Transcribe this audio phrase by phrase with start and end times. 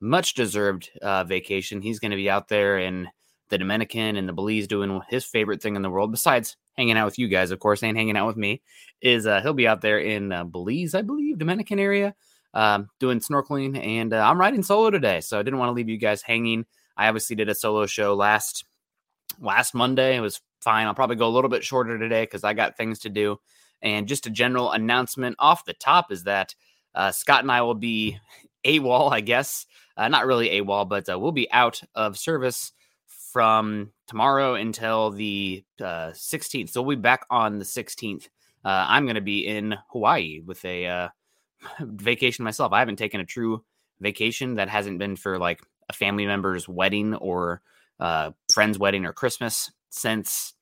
[0.00, 3.08] much deserved uh, vacation, he's going to be out there in
[3.48, 7.04] the Dominican and the Belize doing his favorite thing in the world, besides hanging out
[7.04, 8.62] with you guys, of course, and hanging out with me.
[9.00, 12.14] Is uh, he'll be out there in uh, Belize, I believe, Dominican area,
[12.54, 15.88] um, doing snorkeling, and uh, I'm riding solo today, so I didn't want to leave
[15.88, 16.66] you guys hanging.
[16.96, 18.64] I obviously did a solo show last
[19.40, 20.16] last Monday.
[20.16, 20.86] It was fine.
[20.86, 23.38] I'll probably go a little bit shorter today because I got things to do.
[23.82, 26.54] And just a general announcement off the top is that
[26.94, 28.18] uh, Scott and I will be
[28.66, 29.66] AWOL, I guess.
[29.96, 32.72] Uh, not really AWOL, but uh, we'll be out of service
[33.06, 36.64] from tomorrow until the 16th.
[36.64, 38.28] Uh, so we'll be back on the 16th.
[38.64, 41.08] Uh, I'm going to be in Hawaii with a uh,
[41.80, 42.72] vacation myself.
[42.72, 43.64] I haven't taken a true
[44.00, 47.62] vacation that hasn't been for like a family member's wedding or
[48.00, 50.54] uh, friend's wedding or Christmas since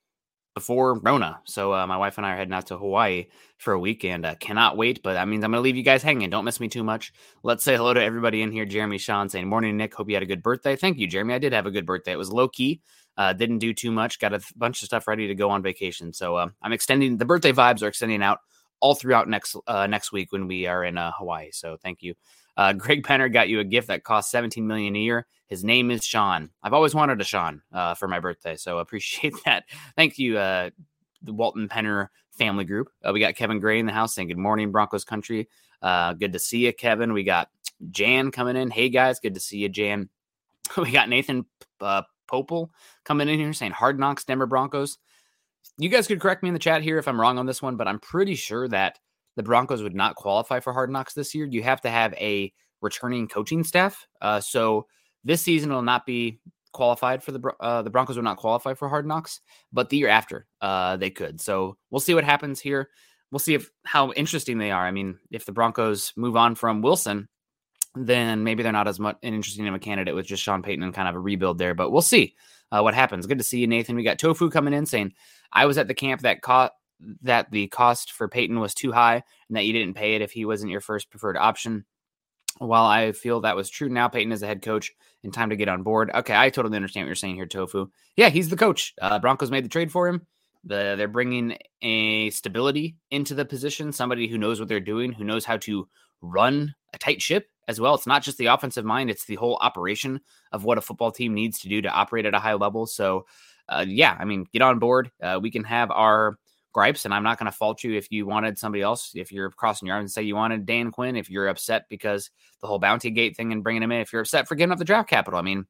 [0.54, 1.40] before Rona.
[1.44, 3.26] So uh, my wife and I are heading out to Hawaii
[3.58, 4.24] for a weekend.
[4.24, 6.30] Uh, cannot wait, but that means I'm going to leave you guys hanging.
[6.30, 7.12] Don't miss me too much.
[7.42, 8.64] Let's say hello to everybody in here.
[8.64, 9.94] Jeremy Sean saying, Morning, Nick.
[9.94, 10.76] Hope you had a good birthday.
[10.76, 11.34] Thank you, Jeremy.
[11.34, 12.12] I did have a good birthday.
[12.12, 12.80] It was low key.
[13.16, 14.18] Uh, didn't do too much.
[14.18, 16.12] Got a th- bunch of stuff ready to go on vacation.
[16.12, 18.38] So uh, I'm extending the birthday vibes are extending out
[18.80, 21.50] all throughout next uh, next week when we are in uh, Hawaii.
[21.52, 22.14] So thank you.
[22.56, 25.26] Uh, Greg Penner got you a gift that costs 17 million a year.
[25.46, 26.50] His name is Sean.
[26.62, 29.64] I've always wanted a Sean uh, for my birthday, so appreciate that.
[29.96, 30.70] Thank you, uh,
[31.22, 32.88] the Walton Penner family group.
[33.02, 35.48] Uh, we got Kevin Gray in the house saying good morning, Broncos country.
[35.82, 37.12] Uh, good to see you, Kevin.
[37.12, 37.50] We got
[37.90, 38.70] Jan coming in.
[38.70, 40.08] Hey guys, good to see you, Jan.
[40.76, 41.46] we got Nathan
[41.80, 42.70] uh, Popel
[43.04, 44.98] coming in here saying hard knocks, Denver Broncos.
[45.78, 47.76] You guys could correct me in the chat here if I'm wrong on this one,
[47.76, 48.98] but I'm pretty sure that
[49.36, 51.46] the Broncos would not qualify for Hard Knocks this year.
[51.46, 54.06] You have to have a returning coaching staff.
[54.20, 54.86] Uh, so
[55.24, 56.40] this season will not be
[56.72, 59.40] qualified for the uh, the Broncos will not qualify for Hard Knocks,
[59.72, 61.40] but the year after uh, they could.
[61.40, 62.90] So we'll see what happens here.
[63.30, 64.86] We'll see if how interesting they are.
[64.86, 67.28] I mean, if the Broncos move on from Wilson,
[67.94, 70.84] then maybe they're not as much an interesting of a candidate with just Sean Payton
[70.84, 71.74] and kind of a rebuild there.
[71.74, 72.34] But we'll see
[72.70, 73.26] uh, what happens.
[73.26, 73.96] Good to see you, Nathan.
[73.96, 75.14] We got Tofu coming in saying
[75.52, 76.72] I was at the camp that caught
[77.22, 80.32] that the cost for Peyton was too high and that you didn't pay it if
[80.32, 81.84] he wasn't your first preferred option.
[82.58, 84.92] While I feel that was true now, Peyton is a head coach
[85.24, 86.10] and time to get on board.
[86.14, 87.88] Okay, I totally understand what you're saying here, Tofu.
[88.16, 88.94] Yeah, he's the coach.
[89.00, 90.26] Uh, Broncos made the trade for him.
[90.62, 95.24] The, they're bringing a stability into the position, somebody who knows what they're doing, who
[95.24, 95.88] knows how to
[96.22, 97.94] run a tight ship as well.
[97.94, 100.20] It's not just the offensive mind, it's the whole operation
[100.52, 102.86] of what a football team needs to do to operate at a high level.
[102.86, 103.26] So,
[103.68, 105.10] uh, yeah, I mean, get on board.
[105.22, 106.38] Uh, we can have our
[106.74, 109.12] gripes, and I'm not going to fault you if you wanted somebody else.
[109.14, 112.30] If you're crossing your arms and say you wanted Dan Quinn, if you're upset because
[112.60, 114.78] the whole bounty gate thing and bringing him in, if you're upset for giving up
[114.78, 115.64] the draft capital, I mean,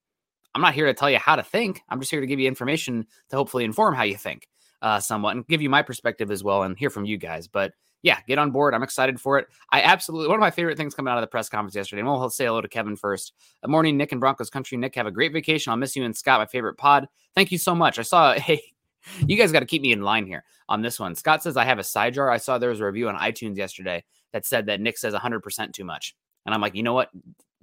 [0.55, 1.83] I'm not here to tell you how to think.
[1.89, 4.49] I'm just here to give you information to hopefully inform how you think
[4.83, 7.49] uh, somewhat and give you my perspective as well and hear from you guys.
[7.49, 7.73] But
[8.03, 8.75] yeah, get on board.
[8.75, 9.47] I'm excited for it.
[9.73, 12.01] I absolutely one of my favorite things coming out of the press conference yesterday.
[12.01, 13.33] And we'll say hello to Kevin first.
[13.63, 14.77] Good morning, Nick and Broncos country.
[14.77, 15.71] Nick, have a great vacation.
[15.71, 17.09] I'll miss you and Scott, my favorite pod.
[17.35, 17.99] Thank you so much.
[17.99, 18.74] I saw hey
[19.27, 21.15] you guys got to keep me in line here on this one.
[21.15, 22.31] Scott says I have a side jar.
[22.31, 25.73] I saw there was a review on iTunes yesterday that said that Nick says 100%
[25.73, 26.15] too much.
[26.47, 27.11] And I'm like, you know what?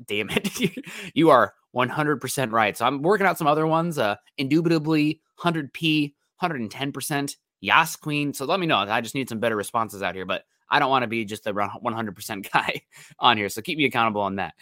[0.05, 0.77] Damn it.
[1.13, 2.77] you are 100% right.
[2.77, 3.97] So I'm working out some other ones.
[3.97, 7.35] Uh, indubitably 100p, 110%.
[7.61, 8.33] Yas Queen.
[8.33, 8.77] So let me know.
[8.77, 11.43] I just need some better responses out here, but I don't want to be just
[11.43, 12.81] the 100% guy
[13.19, 13.49] on here.
[13.49, 14.55] So keep me accountable on that.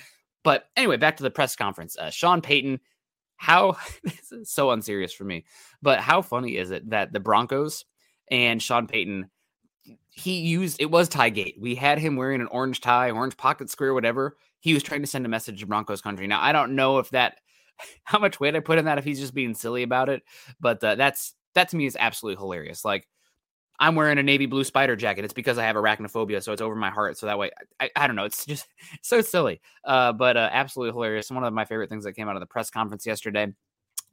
[0.44, 1.98] But anyway, back to the press conference.
[1.98, 2.80] Uh, Sean Payton
[3.40, 5.46] how this is so unserious for me,
[5.82, 7.86] but how funny is it that the Broncos
[8.30, 9.30] and Sean Payton
[10.12, 11.56] he used it was tie gate.
[11.60, 14.36] We had him wearing an orange tie, orange pocket square, whatever.
[14.60, 16.28] He was trying to send a message to Broncos country.
[16.28, 17.38] Now I don't know if that
[18.04, 20.22] how much weight I put in that if he's just being silly about it,
[20.60, 22.84] but uh, that's that to me is absolutely hilarious.
[22.84, 23.08] Like
[23.80, 25.24] I'm wearing a navy blue spider jacket.
[25.24, 27.18] It's because I have arachnophobia, so it's over my heart.
[27.18, 28.26] So that way, I, I don't know.
[28.26, 28.68] It's just
[29.02, 31.32] so silly, uh, but uh, absolutely hilarious.
[31.32, 33.54] One of my favorite things that came out of the press conference yesterday.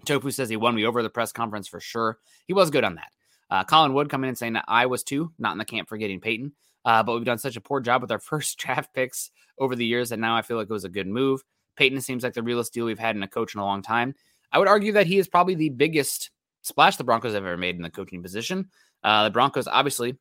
[0.05, 2.19] Tofu says he won me over the press conference for sure.
[2.47, 3.13] He was good on that.
[3.51, 5.97] Uh, Colin Wood coming in saying that I was too, not in the camp for
[5.97, 6.53] getting Peyton.
[6.85, 9.87] Uh, but we've done such a poor job with our first draft picks over the
[9.87, 11.43] years that now I feel like it was a good move.
[11.77, 14.15] Peyton seems like the realest deal we've had in a coach in a long time.
[14.53, 16.31] I would argue that he is probably the biggest
[16.63, 18.71] splash the Broncos have ever made in the coaching position.
[19.06, 20.19] Uh, the Broncos, obviously,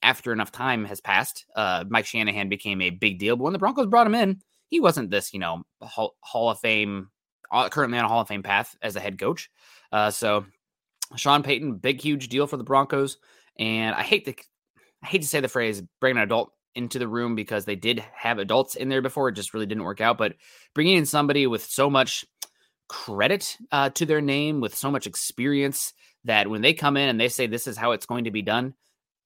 [0.00, 3.36] after enough time has passed, uh, Mike Shanahan became a big deal.
[3.36, 6.60] But when the Broncos brought him in, he wasn't this, you know, Hall, Hall of
[6.60, 7.10] Fame,
[7.50, 9.50] uh, currently on a Hall of Fame path as a head coach.
[9.90, 10.46] Uh, so
[11.16, 13.16] Sean Payton, big, huge deal for the Broncos.
[13.58, 14.38] And I hate the,
[15.02, 18.04] I hate to say the phrase bring an adult into the room because they did
[18.14, 19.30] have adults in there before.
[19.30, 20.16] It just really didn't work out.
[20.16, 20.36] But
[20.76, 22.24] bringing in somebody with so much
[22.88, 25.92] credit uh, to their name, with so much experience,
[26.24, 28.42] that when they come in and they say this is how it's going to be
[28.42, 28.74] done,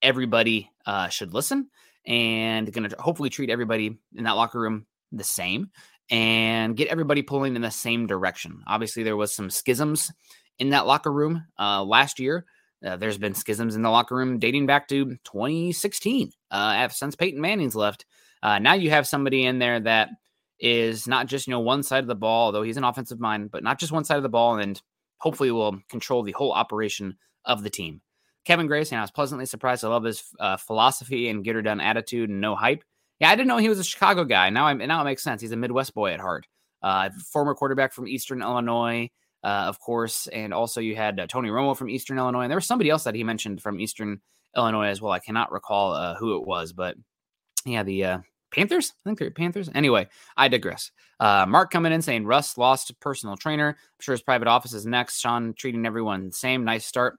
[0.03, 1.69] everybody uh, should listen
[2.07, 5.71] and going to hopefully treat everybody in that locker room the same
[6.11, 8.63] and get everybody pulling in the same direction.
[8.67, 10.13] Obviously, there was some schisms
[10.59, 12.45] in that locker room uh, last year.
[12.85, 17.41] Uh, there's been schisms in the locker room dating back to 2016 uh, since Peyton
[17.41, 18.05] Manning's left.
[18.43, 20.09] Uh, now you have somebody in there that
[20.63, 23.51] is not just you know one side of the ball, though he's an offensive mind,
[23.51, 24.81] but not just one side of the ball, and
[25.19, 28.01] hopefully will control the whole operation of the team.
[28.45, 29.85] Kevin Grace, and I was pleasantly surprised.
[29.85, 32.85] I love his uh, philosophy and get her done attitude and no hype.
[33.21, 34.51] Yeah, I didn't know he was a Chicago guy.
[34.51, 35.41] Now, I now it makes sense.
[35.41, 36.47] He's a Midwest boy at heart.
[36.81, 39.11] Uh, former quarterback from Eastern Illinois,
[39.45, 42.57] uh, of course, and also you had uh, Tony Romo from Eastern Illinois, and there
[42.57, 44.21] was somebody else that he mentioned from Eastern
[44.57, 45.13] Illinois as well.
[45.13, 46.97] I cannot recall uh, who it was, but
[47.65, 48.19] yeah, the uh,
[48.53, 48.93] Panthers.
[49.01, 49.69] I think they're Panthers.
[49.75, 50.91] Anyway, I digress.
[51.19, 53.69] Uh, Mark coming in saying Russ lost personal trainer.
[53.69, 55.21] I'm sure his private office is next.
[55.21, 56.65] Sean treating everyone the same.
[56.65, 57.19] Nice start.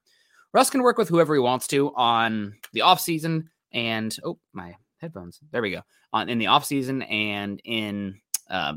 [0.54, 4.76] Russ can work with whoever he wants to on the off season and oh my
[5.00, 5.40] headphones.
[5.52, 5.82] There we go.
[6.14, 8.20] On in the off season and in
[8.50, 8.76] uh,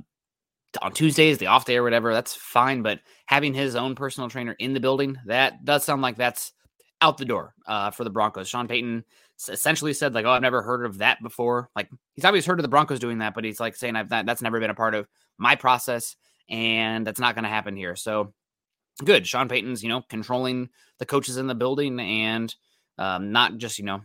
[0.81, 2.83] on Tuesdays, the off day or whatever, that's fine.
[2.83, 6.53] But having his own personal trainer in the building, that does sound like that's
[7.01, 8.49] out the door uh, for the Broncos.
[8.49, 9.05] Sean Payton
[9.49, 12.63] essentially said like, "Oh, I've never heard of that before." Like he's always heard of
[12.63, 14.95] the Broncos doing that, but he's like saying, "I've that, that's never been a part
[14.95, 15.07] of
[15.39, 16.17] my process,
[16.49, 18.33] and that's not going to happen here." So
[19.05, 22.55] good, Sean Payton's you know controlling the coaches in the building and
[22.99, 24.03] um, not just you know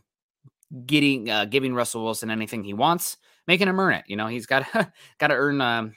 [0.86, 3.18] getting uh, giving Russell Wilson anything he wants,
[3.48, 4.06] making him earn it.
[4.08, 4.66] You know, he's got
[5.20, 5.62] got to earn.
[5.62, 5.94] Um,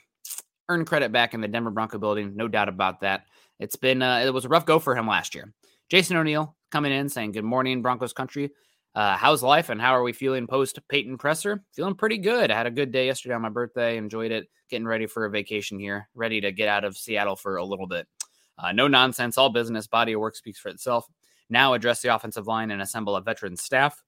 [0.69, 2.35] earn credit back in the Denver Bronco building.
[2.35, 3.25] No doubt about that.
[3.59, 5.53] It's been uh, it was a rough go for him last year.
[5.89, 8.51] Jason O'Neill coming in saying, "Good morning, Broncos country.
[8.95, 11.63] Uh, how's life and how are we feeling post Peyton presser?
[11.71, 12.51] Feeling pretty good.
[12.51, 13.95] I had a good day yesterday on my birthday.
[13.95, 14.49] Enjoyed it.
[14.69, 16.09] Getting ready for a vacation here.
[16.15, 18.09] Ready to get out of Seattle for a little bit.
[18.57, 19.37] Uh, no nonsense.
[19.37, 19.87] All business.
[19.87, 21.07] Body of work speaks for itself.
[21.49, 24.03] Now address the offensive line and assemble a veteran staff.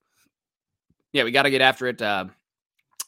[1.13, 2.01] Yeah, we got to get after it.
[2.01, 2.25] Uh,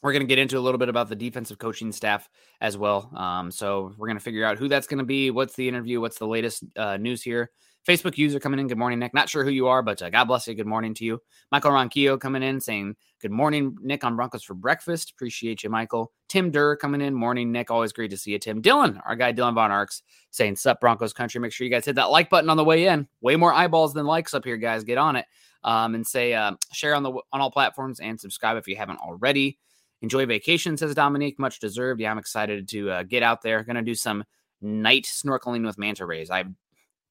[0.02, 2.30] we're going to get into a little bit about the defensive coaching staff
[2.62, 3.12] as well.
[3.14, 5.32] Um, so we're going to figure out who that's going to be.
[5.32, 6.00] What's the interview?
[6.00, 7.52] What's the latest uh, news here?
[7.90, 8.68] Facebook user coming in.
[8.68, 9.16] Good morning, Nick.
[9.16, 10.54] Not sure who you are, but uh, God bless you.
[10.54, 11.20] Good morning to you.
[11.52, 15.10] Michael Ronquillo coming in saying, Good morning, Nick, on Broncos for breakfast.
[15.10, 16.12] Appreciate you, Michael.
[16.28, 17.16] Tim Durr coming in.
[17.16, 17.72] Morning, Nick.
[17.72, 18.62] Always great to see you, Tim.
[18.62, 21.42] Dylan, our guy Dylan Von Arks, saying, Sup, Broncos country.
[21.42, 23.08] Make sure you guys hit that like button on the way in.
[23.22, 24.84] Way more eyeballs than likes up here, guys.
[24.84, 25.26] Get on it.
[25.64, 29.00] Um, and say, uh, share on the on all platforms and subscribe if you haven't
[29.00, 29.58] already.
[30.04, 31.40] Enjoy vacation, says Dominique.
[31.40, 32.00] Much deserved.
[32.00, 33.64] Yeah, I'm excited to uh, get out there.
[33.64, 34.24] Going to do some
[34.62, 36.30] night snorkeling with manta rays.
[36.30, 36.46] I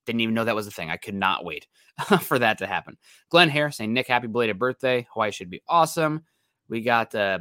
[0.09, 0.91] didn't even know that was a thing.
[0.91, 1.67] I could not wait
[2.23, 2.97] for that to happen.
[3.31, 5.07] Glenn Harris saying, Nick, happy belated birthday.
[5.13, 6.25] Hawaii should be awesome.
[6.69, 7.41] We got, uh,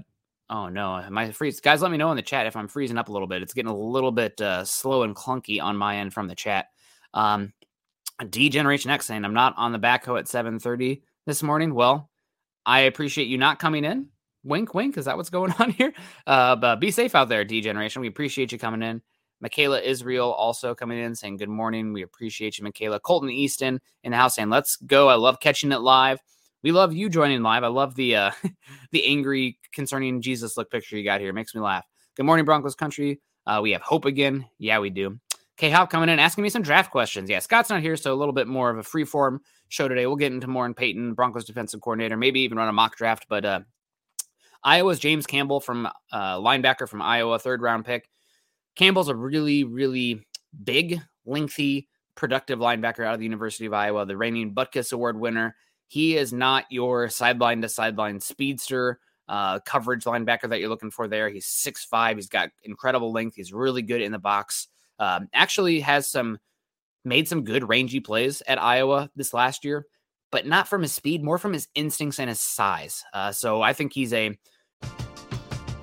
[0.49, 1.59] oh no, am I freeze?
[1.59, 3.41] Guys, let me know in the chat if I'm freezing up a little bit.
[3.41, 6.67] It's getting a little bit uh, slow and clunky on my end from the chat.
[7.13, 7.53] Um,
[8.29, 11.73] D Generation X saying, I'm not on the backhoe at 7.30 this morning.
[11.73, 12.09] Well,
[12.65, 14.09] I appreciate you not coming in.
[14.43, 14.97] Wink, wink.
[14.97, 15.93] Is that what's going on here?
[16.25, 18.01] Uh, but be safe out there, D Generation.
[18.01, 19.01] We appreciate you coming in.
[19.39, 21.93] Michaela Israel also coming in saying good morning.
[21.93, 22.99] We appreciate you, Michaela.
[22.99, 25.09] Colton Easton in the house saying let's go.
[25.09, 26.19] I love catching it live.
[26.63, 27.63] We love you joining live.
[27.63, 28.31] I love the uh,
[28.91, 31.29] the angry concerning Jesus look picture you got here.
[31.29, 31.85] It makes me laugh.
[32.15, 33.21] Good morning, Broncos country.
[33.45, 34.45] Uh, we have hope again.
[34.57, 35.19] Yeah, we do.
[35.57, 37.29] K Hop coming in asking me some draft questions.
[37.29, 40.05] Yeah, Scott's not here, so a little bit more of a free form show today.
[40.05, 43.25] We'll get into more in Peyton, Broncos defensive coordinator, maybe even run a mock draft.
[43.27, 43.59] But uh,
[44.63, 48.09] Iowa's James Campbell from uh, linebacker from Iowa, third round pick.
[48.77, 50.25] Campbell's a really, really
[50.63, 55.55] big, lengthy, productive linebacker out of the University of Iowa, the reigning Butkus Award winner.
[55.87, 61.07] He is not your sideline to sideline speedster uh, coverage linebacker that you're looking for
[61.07, 61.29] there.
[61.29, 62.17] He's six five.
[62.17, 63.35] He's got incredible length.
[63.35, 64.67] He's really good in the box.
[64.99, 66.37] Um, actually has some
[67.03, 69.85] made some good rangy plays at Iowa this last year,
[70.31, 73.03] but not from his speed, more from his instincts and his size.
[73.13, 74.37] Uh, so I think he's a.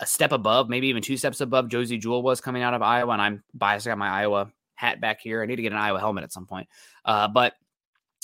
[0.00, 3.12] a step above, maybe even two steps above Josey Jewell was coming out of Iowa.
[3.12, 3.86] And I'm biased.
[3.86, 5.42] I got my Iowa hat back here.
[5.42, 6.68] I need to get an Iowa helmet at some point.
[7.04, 7.54] Uh, but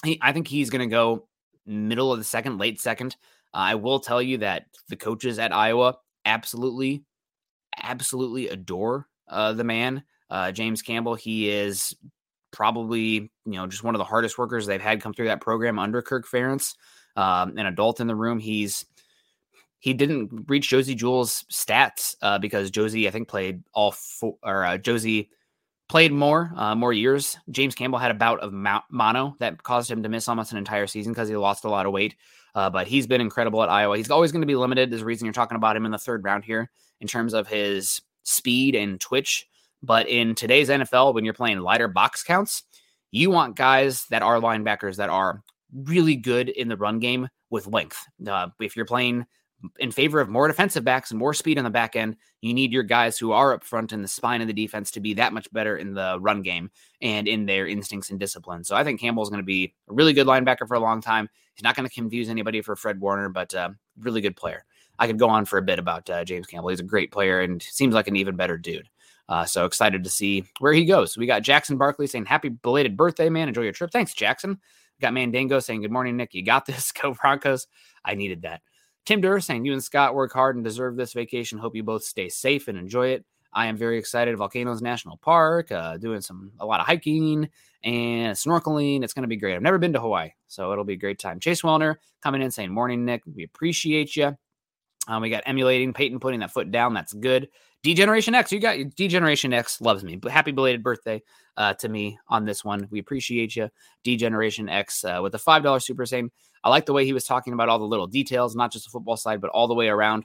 [0.04, 1.28] he, I think he's going to go
[1.66, 3.16] middle of the second, late second.
[3.54, 7.04] Uh, I will tell you that the coaches at Iowa absolutely,
[7.82, 11.14] absolutely adore uh, the man, uh, James Campbell.
[11.14, 11.94] He is
[12.50, 15.78] probably, you know, just one of the hardest workers they've had come through that program
[15.78, 16.74] under Kirk Ferentz.
[17.16, 18.38] Um, an adult in the room.
[18.38, 18.86] He's
[19.80, 24.64] he didn't reach Josey Jewell's stats uh, because Josey, I think, played all four, or
[24.64, 25.30] uh, Josey
[25.88, 27.38] played more, uh, more years.
[27.50, 30.86] James Campbell had a bout of mono that caused him to miss almost an entire
[30.86, 32.16] season because he lost a lot of weight.
[32.54, 33.96] Uh, but he's been incredible at Iowa.
[33.96, 34.90] He's always going to be limited.
[34.90, 36.70] There's a reason you're talking about him in the third round here
[37.00, 39.46] in terms of his speed and twitch.
[39.82, 42.64] But in today's NFL, when you're playing lighter box counts,
[43.12, 45.42] you want guys that are linebackers that are
[45.72, 48.04] really good in the run game with length.
[48.26, 49.24] Uh, if you're playing
[49.78, 52.72] in favor of more defensive backs and more speed on the back end, you need
[52.72, 55.32] your guys who are up front in the spine of the defense to be that
[55.32, 56.70] much better in the run game
[57.02, 58.62] and in their instincts and discipline.
[58.64, 61.28] So I think Campbell's going to be a really good linebacker for a long time.
[61.54, 64.64] He's not going to confuse anybody for Fred Warner, but uh, really good player.
[64.98, 66.70] I could go on for a bit about uh, James Campbell.
[66.70, 68.88] He's a great player and seems like an even better dude.
[69.28, 71.18] Uh, so excited to see where he goes.
[71.18, 73.48] We got Jackson Barkley saying, Happy belated birthday, man.
[73.48, 73.90] Enjoy your trip.
[73.90, 74.58] Thanks, Jackson.
[75.00, 76.34] got Mandango saying, Good morning, Nick.
[76.34, 76.92] You got this.
[77.02, 77.66] Go Broncos.
[78.04, 78.62] I needed that.
[79.08, 81.58] Tim Durr saying, You and Scott work hard and deserve this vacation.
[81.58, 83.24] Hope you both stay safe and enjoy it.
[83.54, 84.36] I am very excited.
[84.36, 87.48] Volcanoes National Park, uh, doing some a lot of hiking
[87.82, 89.02] and snorkeling.
[89.02, 89.54] It's going to be great.
[89.54, 91.40] I've never been to Hawaii, so it'll be a great time.
[91.40, 93.22] Chase Wellner coming in saying, Morning, Nick.
[93.34, 94.36] We appreciate you.
[95.06, 96.92] Um, we got emulating Peyton putting that foot down.
[96.92, 97.48] That's good.
[97.82, 100.20] Degeneration X, you got Degeneration X loves me.
[100.28, 101.22] Happy belated birthday
[101.56, 102.88] uh, to me on this one.
[102.90, 103.68] We appreciate you,
[104.02, 106.30] Degeneration X, uh, with a five dollar super same.
[106.64, 108.90] I like the way he was talking about all the little details, not just the
[108.90, 110.24] football side, but all the way around.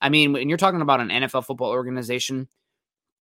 [0.00, 2.48] I mean, when you're talking about an NFL football organization,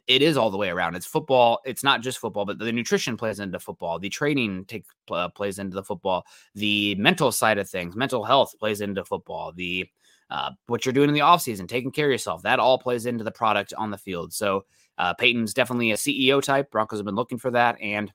[0.07, 0.95] it is all the way around.
[0.95, 1.59] It's football.
[1.65, 3.99] It's not just football, but the nutrition plays into football.
[3.99, 6.25] The training take, uh, plays into the football.
[6.55, 9.53] The mental side of things, mental health plays into football.
[9.53, 9.87] The
[10.29, 13.23] uh, what you're doing in the offseason, taking care of yourself, that all plays into
[13.23, 14.33] the product on the field.
[14.33, 14.65] So
[14.97, 16.71] uh, Peyton's definitely a CEO type.
[16.71, 18.11] Broncos have been looking for that, and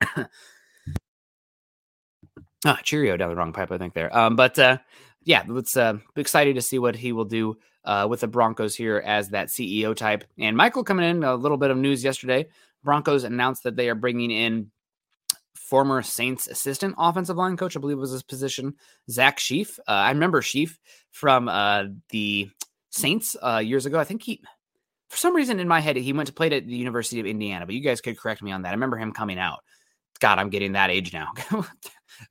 [2.64, 4.16] Ah, Cheerio down the wrong pipe, I think there.
[4.16, 4.78] Um, but uh,
[5.24, 9.02] yeah, let's uh, excited to see what he will do uh, with the Broncos here
[9.04, 10.24] as that CEO type.
[10.38, 12.46] And Michael coming in a little bit of news yesterday.
[12.84, 14.70] Broncos announced that they are bringing in
[15.72, 18.74] former Saints assistant offensive line coach, I believe was his position,
[19.08, 19.78] Zach Sheaf.
[19.88, 20.78] Uh, I remember Sheaf
[21.12, 22.50] from uh, the
[22.90, 23.98] Saints uh, years ago.
[23.98, 24.42] I think he,
[25.08, 27.64] for some reason in my head, he went to play at the University of Indiana,
[27.64, 28.68] but you guys could correct me on that.
[28.68, 29.60] I remember him coming out.
[30.20, 31.28] God, I'm getting that age now.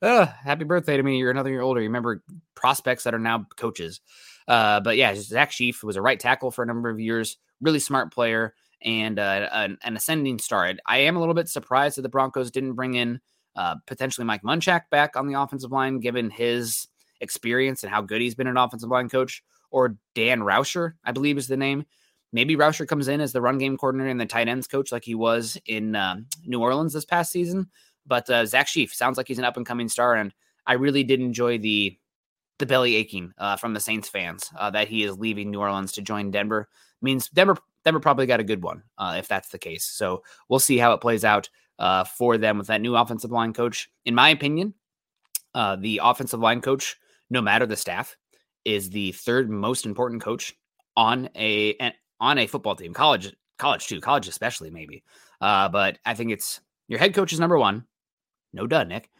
[0.00, 1.18] happy birthday to me.
[1.18, 1.80] You're another year older.
[1.80, 2.22] You remember
[2.54, 4.00] prospects that are now coaches.
[4.46, 7.80] Uh, but yeah, Zach Sheeff was a right tackle for a number of years, really
[7.80, 10.72] smart player and uh, an, an, ascending star.
[10.86, 13.20] I am a little bit surprised that the Broncos didn't bring in
[13.56, 16.88] uh, potentially Mike Munchak back on the offensive line, given his
[17.20, 21.38] experience and how good he's been an offensive line coach, or Dan Roushar, I believe
[21.38, 21.84] is the name.
[22.32, 25.04] Maybe Rauscher comes in as the run game coordinator and the tight ends coach, like
[25.04, 27.68] he was in um, New Orleans this past season.
[28.06, 30.32] But uh, Zach Sheeff sounds like he's an up and coming star, and
[30.66, 31.98] I really did enjoy the
[32.58, 35.92] the belly aching uh, from the Saints fans uh, that he is leaving New Orleans
[35.92, 36.68] to join Denver.
[37.00, 39.84] Means Denver Denver probably got a good one uh, if that's the case.
[39.84, 41.48] So we'll see how it plays out
[41.82, 43.90] uh, for them with that new offensive line coach.
[44.06, 44.72] In my opinion,
[45.54, 46.96] uh, the offensive line coach,
[47.28, 48.16] no matter the staff,
[48.64, 50.54] is the third most important coach
[50.96, 51.76] on a
[52.20, 55.02] on a football team, college college too, college especially maybe.
[55.40, 57.84] Uh, but I think it's your head coach is number one.
[58.52, 59.10] No duh, Nick.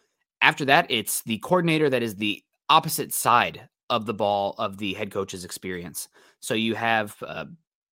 [0.40, 4.94] After that, it's the coordinator that is the opposite side of the ball of the
[4.94, 6.08] head coach's experience.
[6.38, 7.46] So you have uh,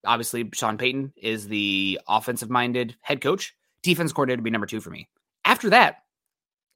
[0.07, 3.53] obviously Sean Payton is the offensive minded head coach.
[3.83, 5.09] Defense coordinator would be number two for me.
[5.45, 5.99] After that,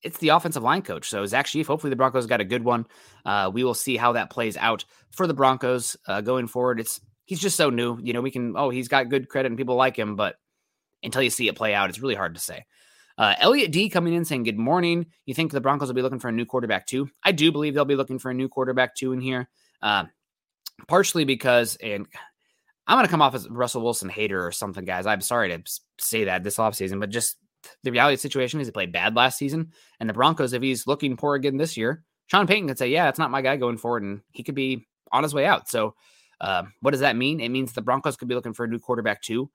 [0.02, 1.08] it's the offensive line coach.
[1.08, 2.86] So Zach Sheeff, hopefully the Broncos got a good one.
[3.24, 6.78] Uh, we will see how that plays out for the Broncos uh, going forward.
[6.78, 7.98] It's he's just so new.
[8.02, 10.36] You know, we can oh he's got good credit and people like him, but
[11.02, 12.64] until you see it play out, it's really hard to say.
[13.16, 15.06] Uh, Elliot D coming in saying good morning.
[15.24, 17.08] You think the Broncos will be looking for a new quarterback too?
[17.22, 19.48] I do believe they'll be looking for a new quarterback too in here.
[19.80, 20.04] Uh,
[20.88, 22.06] partially because, and
[22.86, 25.06] I'm going to come off as Russell Wilson hater or something, guys.
[25.06, 25.62] I'm sorry to
[25.98, 27.36] say that this offseason, but just
[27.82, 29.72] the reality of the situation is he played bad last season.
[30.00, 33.08] And the Broncos, if he's looking poor again this year, Sean Payton could say, yeah,
[33.08, 34.02] it's not my guy going forward.
[34.02, 35.68] And he could be on his way out.
[35.68, 35.94] So,
[36.40, 37.40] uh, what does that mean?
[37.40, 39.50] It means the Broncos could be looking for a new quarterback too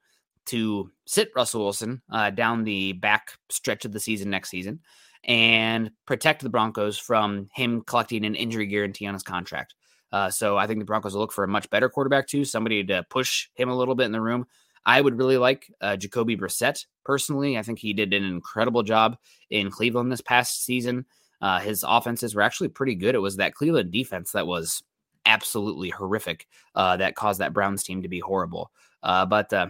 [0.45, 4.79] to sit Russell Wilson uh, down the back stretch of the season next season
[5.25, 9.75] and protect the Broncos from him collecting an injury guarantee on his contract.
[10.11, 12.83] Uh, so I think the Broncos will look for a much better quarterback too, somebody
[12.85, 14.47] to push him a little bit in the room.
[14.85, 17.57] I would really like uh, Jacoby Brissett personally.
[17.57, 19.17] I think he did an incredible job
[19.49, 21.05] in Cleveland this past season.
[21.41, 23.15] Uh, his offenses were actually pretty good.
[23.15, 24.83] It was that Cleveland defense that was
[25.25, 28.71] absolutely horrific uh, that caused that Browns team to be horrible.
[29.03, 29.67] Uh, but uh,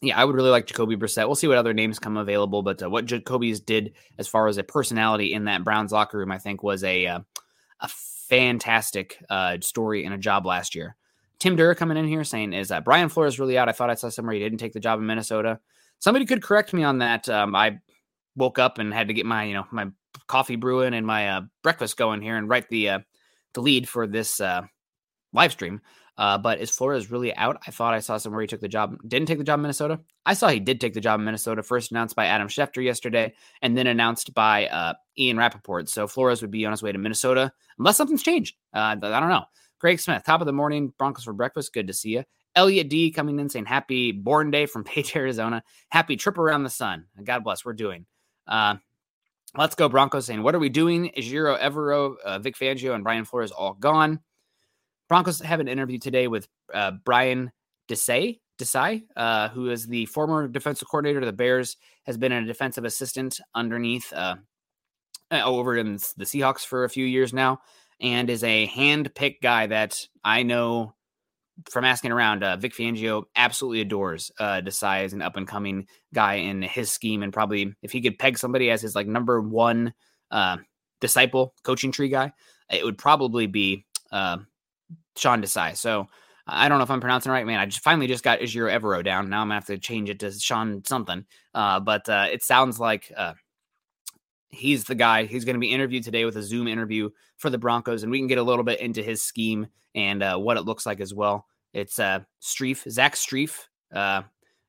[0.00, 1.26] yeah, I would really like Jacoby Brissett.
[1.26, 4.56] We'll see what other names come available, but uh, what Jacoby's did as far as
[4.56, 7.22] a personality in that Browns locker room, I think, was a a
[8.28, 10.96] fantastic uh, story and a job last year.
[11.38, 13.68] Tim Durr coming in here saying, "Is that Brian Flores really out?
[13.68, 15.60] I thought I saw somewhere he didn't take the job in Minnesota.
[16.00, 17.28] Somebody could correct me on that.
[17.28, 17.78] Um, I
[18.36, 19.86] woke up and had to get my you know my
[20.26, 22.98] coffee brewing and my uh, breakfast going here and write the uh,
[23.54, 24.62] the lead for this uh,
[25.32, 25.80] live stream.
[26.18, 27.58] Uh, but is Flores really out?
[27.66, 30.00] I thought I saw somewhere he took the job, didn't take the job in Minnesota.
[30.26, 33.32] I saw he did take the job in Minnesota, first announced by Adam Schefter yesterday,
[33.62, 35.88] and then announced by uh, Ian Rapoport.
[35.88, 38.56] So Flores would be on his way to Minnesota, unless something's changed.
[38.74, 39.44] Uh, I don't know.
[39.78, 41.72] Greg Smith, top of the morning, Broncos for breakfast.
[41.72, 42.24] Good to see you.
[42.56, 45.62] Elliot D coming in saying happy born day from Page, Arizona.
[45.90, 47.04] Happy trip around the sun.
[47.22, 47.64] God bless.
[47.64, 48.06] We're doing.
[48.48, 48.76] Uh,
[49.56, 51.12] let's go Broncos saying, what are we doing?
[51.16, 54.20] Ejiro Evero, uh, Vic Fangio, and Brian Flores all gone.
[55.08, 57.50] Broncos have an interview today with uh, Brian
[57.88, 62.44] Desai, Desai, uh, who is the former defensive coordinator of the Bears, has been a
[62.44, 64.36] defensive assistant underneath uh,
[65.30, 67.60] uh, over in the Seahawks for a few years now,
[68.00, 70.94] and is a hand-picked guy that I know
[71.70, 72.44] from asking around.
[72.44, 77.32] Uh, Vic Fangio absolutely adores uh, Desai as an up-and-coming guy in his scheme, and
[77.32, 79.94] probably if he could peg somebody as his like number one
[80.30, 80.58] uh,
[81.00, 82.32] disciple coaching tree guy,
[82.70, 84.38] it would probably be uh,
[85.16, 85.76] Sean Desai.
[85.76, 86.06] So
[86.46, 87.60] I don't know if I'm pronouncing right, man.
[87.60, 89.28] I just finally just got Ejiro Evero down.
[89.28, 91.24] Now I'm gonna have to change it to Sean something.
[91.54, 93.34] Uh, but uh, it sounds like uh,
[94.48, 95.24] he's the guy.
[95.24, 98.18] He's going to be interviewed today with a Zoom interview for the Broncos, and we
[98.18, 101.14] can get a little bit into his scheme and uh, what it looks like as
[101.14, 101.46] well.
[101.72, 103.66] It's uh, Strief, Zach Strief.
[103.94, 104.22] Uh,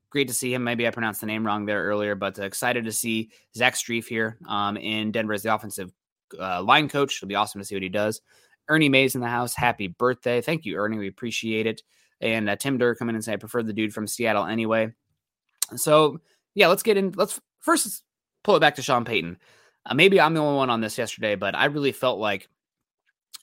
[0.09, 0.63] great to see him.
[0.63, 4.05] Maybe I pronounced the name wrong there earlier, but uh, excited to see Zach Strief
[4.05, 5.91] here um, in Denver as the offensive
[6.37, 7.17] line coach.
[7.17, 8.21] It'll be awesome to see what he does.
[8.69, 9.55] Ernie Mays in the house.
[9.55, 10.41] Happy birthday.
[10.41, 10.97] Thank you, Ernie.
[10.97, 11.81] We appreciate it.
[12.21, 14.93] And uh, Tim Durr coming in and say, I prefer the dude from Seattle anyway.
[15.75, 16.19] So,
[16.55, 17.13] yeah, let's get in.
[17.15, 18.03] Let's first
[18.43, 19.37] pull it back to Sean Payton.
[19.85, 22.47] Uh, maybe I'm the only one on this yesterday, but I really felt like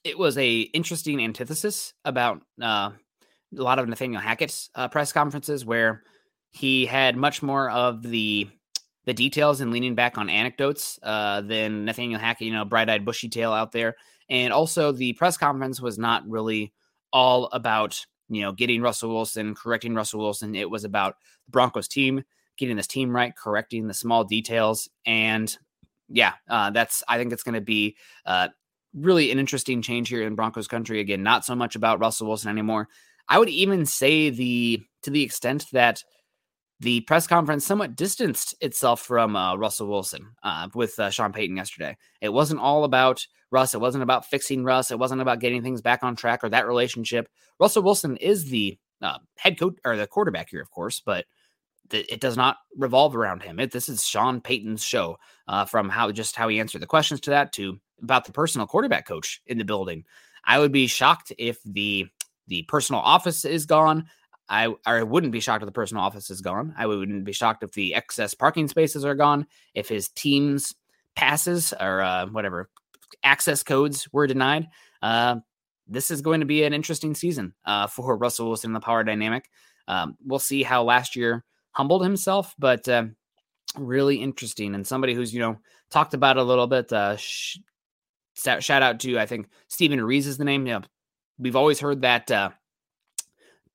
[0.05, 5.65] it was a interesting antithesis about uh, a lot of Nathaniel Hackett's uh, press conferences
[5.65, 6.03] where
[6.51, 8.49] he had much more of the
[9.05, 13.05] the details and leaning back on anecdotes uh, than Nathaniel Hackett, you know, bright eyed,
[13.05, 13.95] bushy tail out there.
[14.29, 16.73] And also, the press conference was not really
[17.13, 20.55] all about, you know, getting Russell Wilson, correcting Russell Wilson.
[20.55, 22.25] It was about the Broncos team,
[22.59, 24.89] getting this team right, correcting the small details.
[25.05, 25.57] And
[26.09, 28.49] yeah, uh, that's, I think it's going to be uh,
[28.95, 31.01] really an interesting change here in Broncos country.
[31.01, 32.89] Again, not so much about Russell Wilson anymore.
[33.29, 36.03] I would even say the to the extent that
[36.81, 41.57] the press conference somewhat distanced itself from uh, Russell Wilson uh, with uh, Sean Payton
[41.57, 41.97] yesterday.
[42.21, 43.75] It wasn't all about Russ.
[43.75, 44.91] It wasn't about fixing Russ.
[44.91, 47.29] It wasn't about getting things back on track or that relationship.
[47.59, 51.25] Russell Wilson is the uh, head coach or the quarterback here, of course, but
[51.91, 53.59] th- it does not revolve around him.
[53.59, 55.17] It, this is Sean Payton's show
[55.49, 58.67] uh, from how just how he answered the questions to that to about the personal
[58.67, 60.05] quarterback coach in the building.
[60.45, 62.07] I would be shocked if the
[62.49, 64.07] the personal office is gone.
[64.49, 66.75] I I wouldn't be shocked if the personal office is gone.
[66.77, 69.47] I wouldn't be shocked if the excess parking spaces are gone.
[69.75, 70.75] If his team's
[71.17, 72.71] passes or uh, whatever
[73.25, 74.69] access codes were denied.
[75.03, 75.37] Uh,
[75.89, 79.49] this is going to be an interesting season uh, for Russell Wilson the power dynamic.
[79.89, 83.05] Um, we'll see how last year humbled himself, but uh,
[83.79, 85.59] really interesting and somebody who's you know
[85.91, 86.93] talked about a little bit.
[86.93, 87.59] Uh, sh-
[88.35, 90.85] shout out to I think Stephen Ruiz is the name.
[91.39, 92.51] We've always heard that uh,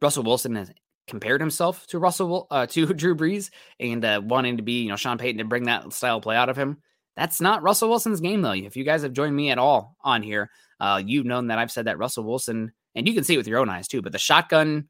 [0.01, 0.71] Russell Wilson has
[1.07, 4.95] compared himself to Russell uh, to Drew Brees and uh, wanting to be, you know,
[4.95, 6.77] Sean Payton to bring that style play out of him.
[7.15, 8.53] That's not Russell Wilson's game, though.
[8.53, 11.71] If you guys have joined me at all on here, uh, you've known that I've
[11.71, 14.01] said that Russell Wilson, and you can see it with your own eyes too.
[14.01, 14.87] But the shotgun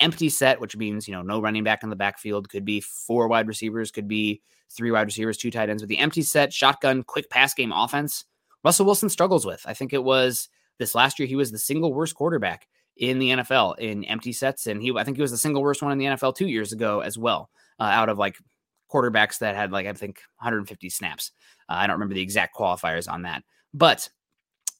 [0.00, 3.28] empty set, which means you know no running back in the backfield, could be four
[3.28, 5.82] wide receivers, could be three wide receivers, two tight ends.
[5.82, 8.24] With the empty set, shotgun, quick pass game offense,
[8.62, 9.62] Russell Wilson struggles with.
[9.66, 10.48] I think it was
[10.78, 12.66] this last year he was the single worst quarterback
[12.96, 15.82] in the NFL in empty sets, and he I think he was the single worst
[15.82, 18.36] one in the NFL two years ago as well, uh, out of like
[18.92, 21.32] quarterbacks that had like I think 150 snaps.
[21.68, 24.08] Uh, I don't remember the exact qualifiers on that, but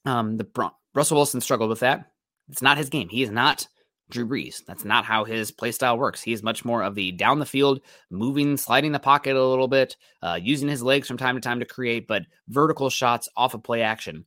[0.05, 2.11] um, the Russell Wilson struggled with that.
[2.50, 3.09] It's not his game.
[3.09, 3.66] He is not
[4.11, 4.64] Drew Brees.
[4.66, 6.22] That's not how his play style works.
[6.22, 9.68] He is much more of the down the field, moving, sliding the pocket a little
[9.68, 13.55] bit, uh, using his legs from time to time to create, but vertical shots off
[13.55, 14.24] of play action.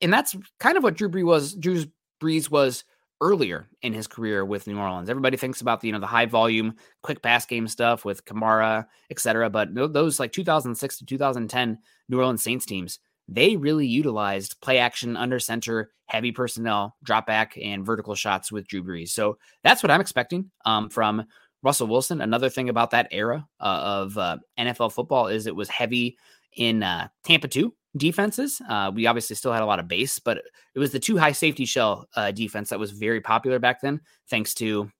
[0.00, 1.54] And that's kind of what Drew Brees was.
[1.54, 1.84] Drew
[2.20, 2.84] Brees was
[3.20, 5.10] earlier in his career with New Orleans.
[5.10, 8.86] Everybody thinks about the you know the high volume, quick pass game stuff with Kamara,
[9.10, 9.50] etc.
[9.50, 11.78] But those like 2006 to 2010
[12.08, 17.56] New Orleans Saints teams, they really utilized play action under center, heavy personnel, drop back,
[17.62, 19.10] and vertical shots with Drew Brees.
[19.10, 21.24] So that's what I'm expecting um, from
[21.62, 22.20] Russell Wilson.
[22.20, 23.64] Another thing about that era uh,
[24.04, 26.16] of uh, NFL football is it was heavy
[26.56, 28.60] in uh, Tampa 2 defenses.
[28.68, 30.38] Uh, we obviously still had a lot of base, but
[30.74, 34.00] it was the two high safety shell uh, defense that was very popular back then,
[34.28, 34.90] thanks to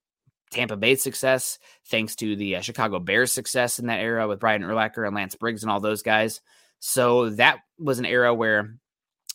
[0.50, 4.62] Tampa Bay's success, thanks to the uh, Chicago Bears' success in that era with Brian
[4.62, 6.40] Urlacher and Lance Briggs and all those guys.
[6.80, 8.74] So that was an era where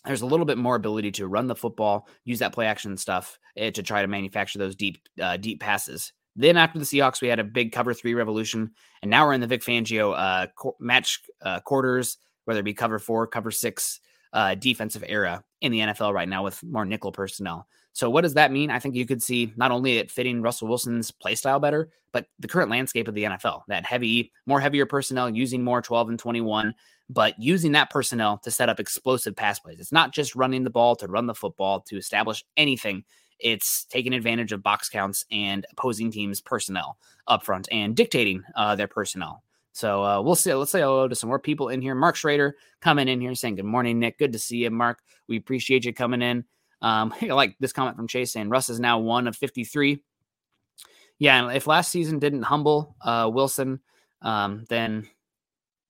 [0.06, 3.40] there's a little bit more ability to run the football, use that play action stuff
[3.60, 6.12] uh, to try to manufacture those deep, uh, deep passes.
[6.36, 9.42] Then after the Seahawks, we had a big cover three revolution, and now we're in
[9.42, 10.48] the Vic Fangio uh,
[10.82, 14.00] match uh, quarters whether it be cover four, cover six
[14.34, 17.68] uh, defensive era in the NFL right now with more nickel personnel.
[17.94, 18.70] So what does that mean?
[18.70, 22.28] I think you could see not only it fitting Russell Wilson's play style better, but
[22.40, 26.20] the current landscape of the NFL, that heavy, more heavier personnel using more 12 and
[26.20, 26.76] 21,
[27.10, 29.80] but using that personnel to set up explosive pass plays.
[29.80, 33.06] It's not just running the ball to run the football to establish anything.
[33.40, 38.76] It's taking advantage of box counts and opposing teams' personnel up front and dictating uh,
[38.76, 39.44] their personnel.
[39.76, 40.54] So uh, we'll see.
[40.54, 41.96] Let's say hello to some more people in here.
[41.96, 44.18] Mark Schrader coming in here saying, Good morning, Nick.
[44.18, 45.00] Good to see you, Mark.
[45.28, 46.46] We appreciate you coming in.
[46.82, 50.02] Um, I like this comment from Chase saying Russ is now one of 53.
[51.20, 53.82] Yeah, and if last season didn't humble uh, Wilson,
[54.22, 55.10] um, then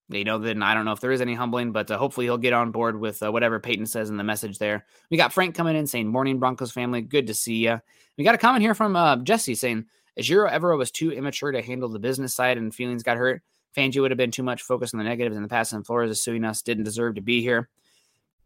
[0.10, 2.39] you know, then I don't know if there is any humbling, but uh, hopefully he'll
[2.39, 4.88] get on board with uh, whatever Peyton says in the message there.
[5.12, 7.02] We got Frank coming in saying, Morning, Broncos family.
[7.02, 7.80] Good to see you.
[8.17, 9.86] We got a comment here from uh, Jesse saying,
[10.19, 13.43] Ejiro Evero was too immature to handle the business side and feelings got hurt.
[13.75, 16.09] Fangio would have been too much focused on the negatives in the past, and Flores
[16.09, 17.69] is suing us didn't deserve to be here.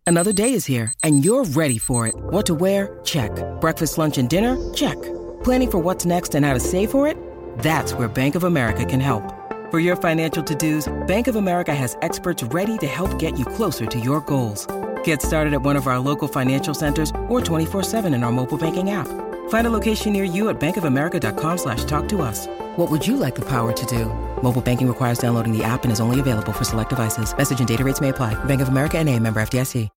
[0.05, 2.15] Another day is here, and you're ready for it.
[2.17, 2.99] What to wear?
[3.03, 3.31] Check.
[3.61, 4.57] Breakfast, lunch, and dinner?
[4.73, 4.99] Check.
[5.43, 7.15] Planning for what's next and how to save for it?
[7.59, 9.23] That's where Bank of America can help.
[9.69, 13.85] For your financial to-dos, Bank of America has experts ready to help get you closer
[13.85, 14.65] to your goals.
[15.03, 18.89] Get started at one of our local financial centers or 24-7 in our mobile banking
[18.89, 19.07] app.
[19.49, 22.47] Find a location near you at bankofamerica.com slash talk to us.
[22.79, 24.05] What would you like the power to do?
[24.41, 27.35] Mobile banking requires downloading the app and is only available for select devices.
[27.35, 28.41] Message and data rates may apply.
[28.45, 29.89] Bank of America and a member FDIC.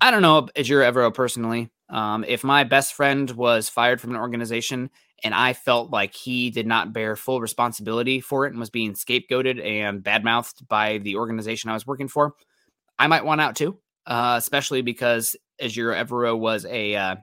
[0.00, 1.68] I don't know Ejiro Evero personally.
[1.90, 4.88] Um, if my best friend was fired from an organization
[5.22, 8.94] and I felt like he did not bear full responsibility for it and was being
[8.94, 12.32] scapegoated and badmouthed by the organization I was working for,
[12.98, 17.16] I might want out too, uh, especially because Ejiro Evero was a uh,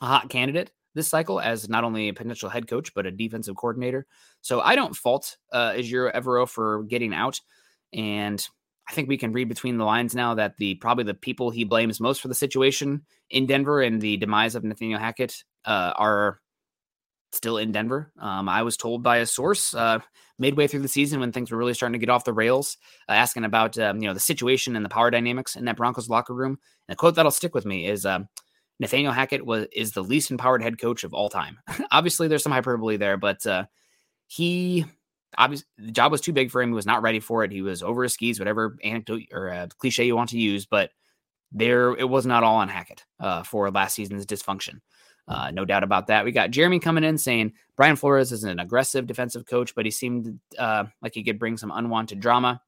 [0.00, 3.56] a hot candidate this cycle as not only a potential head coach but a defensive
[3.56, 4.06] coordinator.
[4.40, 7.40] So I don't fault uh, Ejiro Evero for getting out,
[7.92, 8.44] and
[8.88, 11.64] I think we can read between the lines now that the probably the people he
[11.64, 16.40] blames most for the situation in Denver and the demise of Nathaniel Hackett uh, are
[17.32, 18.12] still in Denver.
[18.18, 19.98] Um, I was told by a source uh,
[20.38, 22.76] midway through the season when things were really starting to get off the rails,
[23.08, 26.08] uh, asking about um, you know the situation and the power dynamics in that Broncos
[26.08, 26.58] locker room.
[26.88, 28.28] And a quote that'll stick with me is um,
[28.80, 31.58] Nathaniel Hackett was is the least empowered head coach of all time.
[31.90, 33.64] Obviously, there's some hyperbole there, but uh,
[34.26, 34.84] he
[35.36, 36.70] obviously the job was too big for him.
[36.70, 37.52] He was not ready for it.
[37.52, 40.90] He was over his skis, whatever anecdote or uh, cliche you want to use, but
[41.52, 44.80] there it was not all on Hackett uh, for last season's dysfunction.
[45.26, 46.24] Uh, no doubt about that.
[46.24, 49.90] We got Jeremy coming in saying Brian Flores is an aggressive defensive coach, but he
[49.90, 52.60] seemed uh, like he could bring some unwanted drama.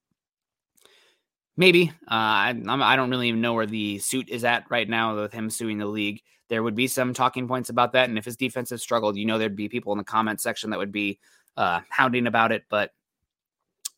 [1.57, 1.91] Maybe.
[2.03, 5.33] Uh, I, I don't really even know where the suit is at right now with
[5.33, 6.23] him suing the league.
[6.49, 8.09] There would be some talking points about that.
[8.09, 10.79] And if his defensive struggled, you know, there'd be people in the comment section that
[10.79, 11.19] would be
[11.57, 12.65] uh, hounding about it.
[12.69, 12.93] But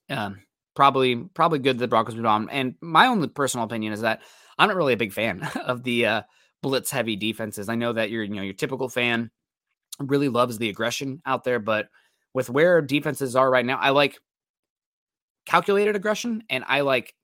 [0.09, 0.41] um,
[0.75, 2.49] probably, probably good that the Broncos moved on.
[2.49, 4.23] And my only personal opinion is that
[4.57, 6.23] I'm not really a big fan of the uh,
[6.63, 7.69] blitz heavy defenses.
[7.69, 9.31] I know that you're, you know, your typical fan
[9.99, 11.89] really loves the aggression out there, but
[12.35, 14.17] with where defenses are right now, I like
[15.45, 17.15] calculated aggression and I like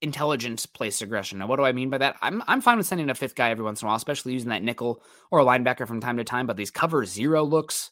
[0.00, 1.38] intelligent place aggression.
[1.38, 2.16] Now, what do I mean by that?
[2.20, 4.50] I'm I'm fine with sending a fifth guy every once in a while, especially using
[4.50, 6.46] that nickel or a linebacker from time to time.
[6.46, 7.90] But these cover zero looks,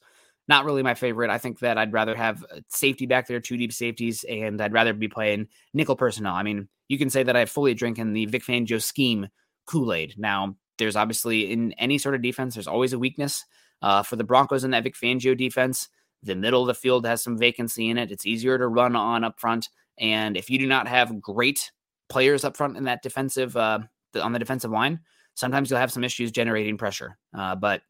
[0.48, 1.30] not really my favorite.
[1.30, 4.92] I think that I'd rather have safety back there, two deep safeties, and I'd rather
[4.92, 6.34] be playing nickel personnel.
[6.34, 9.28] I mean, you can say that I fully drink in the Vic Fangio scheme
[9.66, 10.14] Kool Aid.
[10.18, 13.44] Now, there's obviously in any sort of defense, there's always a weakness.
[13.80, 15.88] Uh, for the Broncos in that Vic Fangio defense,
[16.22, 18.12] the middle of the field has some vacancy in it.
[18.12, 19.68] It's easier to run on up front.
[20.02, 21.70] And if you do not have great
[22.08, 23.78] players up front in that defensive uh,
[24.20, 25.00] on the defensive line,
[25.34, 27.16] sometimes you'll have some issues generating pressure.
[27.32, 27.82] Uh, but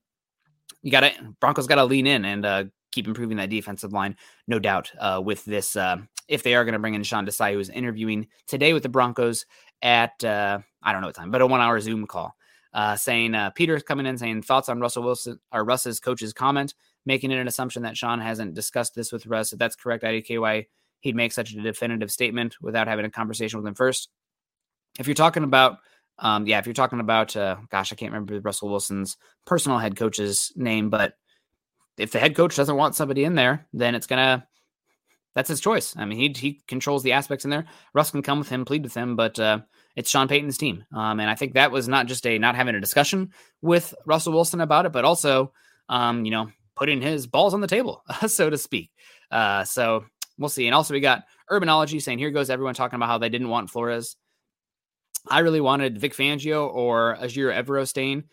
[0.83, 4.17] you got to Broncos got to lean in and uh, keep improving that defensive line,
[4.47, 4.93] no doubt.
[5.01, 5.97] Uh, with this, uh,
[6.29, 8.89] if they are going to bring in Sean Desai, who is interviewing today with the
[8.89, 9.47] Broncos
[9.81, 12.37] at uh, I don't know what time, but a one-hour Zoom call.
[12.97, 17.39] Saying Peter's coming in saying thoughts on Russell Wilson or Russ's coach's comment, making it
[17.39, 19.53] an assumption that Sean hasn't discussed this with Russ.
[19.53, 20.67] If that's correct, IDK why
[21.03, 24.09] he'd make such a definitive statement without having a conversation with him first.
[24.99, 25.79] If you're talking about,
[26.19, 29.97] um, yeah, if you're talking about, uh, gosh, I can't remember Russell Wilson's personal head
[29.97, 31.15] coach's name, but
[31.99, 34.47] if the head coach doesn't want somebody in there, then it's gonna
[35.35, 35.95] that's his choice.
[35.97, 37.67] I mean, he he controls the aspects in there.
[37.95, 39.61] Russ can come with him, plead with him, but uh,
[39.97, 42.75] it's Sean Payton's team, um, and I think that was not just a not having
[42.75, 45.53] a discussion with Russell Wilson about it, but also,
[45.89, 48.91] um, you know, putting his balls on the table, so to speak.
[49.31, 50.05] Uh, so
[50.43, 50.67] we'll see.
[50.67, 53.71] And also, we got Urbanology saying, here goes everyone talking about how they didn't want
[53.71, 54.17] Flores.
[55.29, 58.25] I really wanted Vic Fangio or Ejiro Evero staying.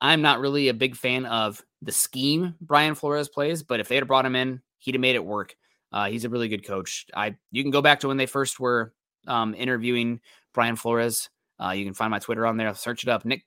[0.00, 3.96] I'm not really a big fan of the scheme Brian Flores plays, but if they
[3.96, 5.56] had brought him in, he'd have made it work.
[5.92, 7.06] Uh, he's a really good coach.
[7.14, 8.92] I you can go back to when they first were
[9.26, 10.20] um, interviewing
[10.54, 11.30] Brian Flores.
[11.62, 12.72] Uh, you can find my Twitter on there.
[12.74, 13.44] Search it up, Nick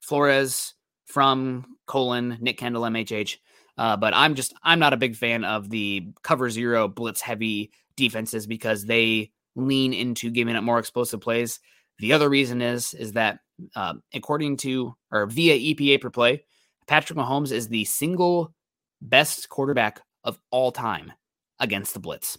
[0.00, 0.74] Flores
[1.06, 3.36] from colon Nick Kendall MHH.
[3.76, 7.72] Uh, but I'm just I'm not a big fan of the cover zero blitz heavy
[7.96, 11.60] defenses because they lean into giving up more explosive plays.
[11.98, 13.38] The other reason is is that
[13.74, 16.44] uh, according to or via EPA per play,
[16.86, 18.52] Patrick Mahomes is the single
[19.00, 21.12] best quarterback of all time
[21.60, 22.38] against the blitz.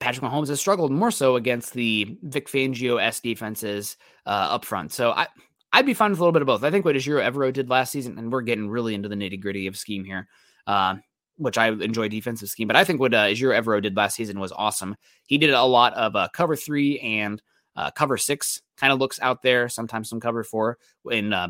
[0.00, 4.92] Patrick Mahomes has struggled more so against the Vic Fangio S defenses uh, up front.
[4.92, 5.28] So I
[5.72, 6.64] I'd be fine with a little bit of both.
[6.64, 9.40] I think what Ejiro Evero did last season, and we're getting really into the nitty
[9.40, 10.28] gritty of scheme here,
[10.66, 10.96] uh,
[11.36, 12.66] which I enjoy defensive scheme.
[12.66, 14.96] But I think what uh, Ejiro Evero did last season was awesome.
[15.26, 17.42] He did a lot of uh, cover three and
[17.76, 20.78] uh, cover six kind of looks out there, sometimes some cover four
[21.10, 21.48] in uh,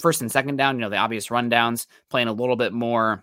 [0.00, 0.76] first and second down.
[0.76, 3.22] You know, the obvious rundowns, playing a little bit more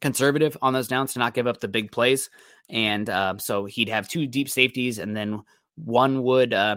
[0.00, 2.30] conservative on those downs to not give up the big plays.
[2.68, 5.42] And uh, so he'd have two deep safeties, and then
[5.76, 6.76] one would uh,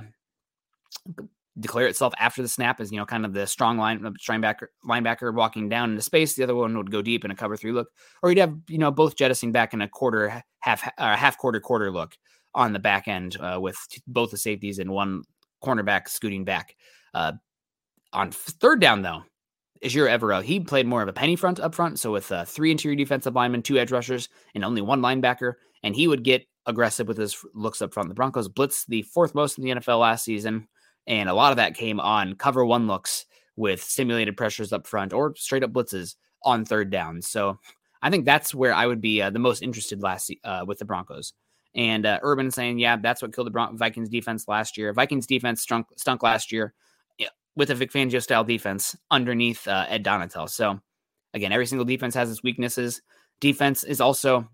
[1.60, 5.34] declare itself after the snap as you know kind of the strong line linebacker linebacker
[5.34, 6.36] walking down into space.
[6.36, 7.90] The other one would go deep in a cover three look,
[8.22, 11.60] or you'd have you know both jettisoning back in a quarter half uh, half quarter
[11.60, 12.16] quarter look
[12.56, 15.24] on the back end uh, with both the safeties and one
[15.64, 16.76] cornerback scooting back.
[17.14, 17.34] Uh,
[18.14, 19.24] on third down though,
[19.84, 22.72] Ejiro Evero, he played more of a penny front up front, so with uh, three
[22.72, 27.08] interior defensive linemen, two edge rushers, and only one linebacker, and he would get aggressive
[27.08, 28.10] with his looks up front.
[28.10, 30.68] The Broncos blitzed the fourth most in the NFL last season
[31.08, 35.14] and a lot of that came on cover one looks with simulated pressures up front
[35.14, 37.22] or straight up blitzes on third down.
[37.22, 37.60] So
[38.02, 40.86] I think that's where I would be uh, the most interested last uh, with the
[40.86, 41.34] Broncos.
[41.76, 44.94] And uh, Urban saying, yeah, that's what killed the Bron- Vikings defense last year.
[44.94, 46.74] Vikings defense stunk, stunk last year
[47.56, 50.50] with a Vic Fangio style defense underneath uh, Ed Donatell.
[50.50, 50.80] So
[51.34, 53.02] again, every single defense has its weaknesses.
[53.42, 54.48] Defense is also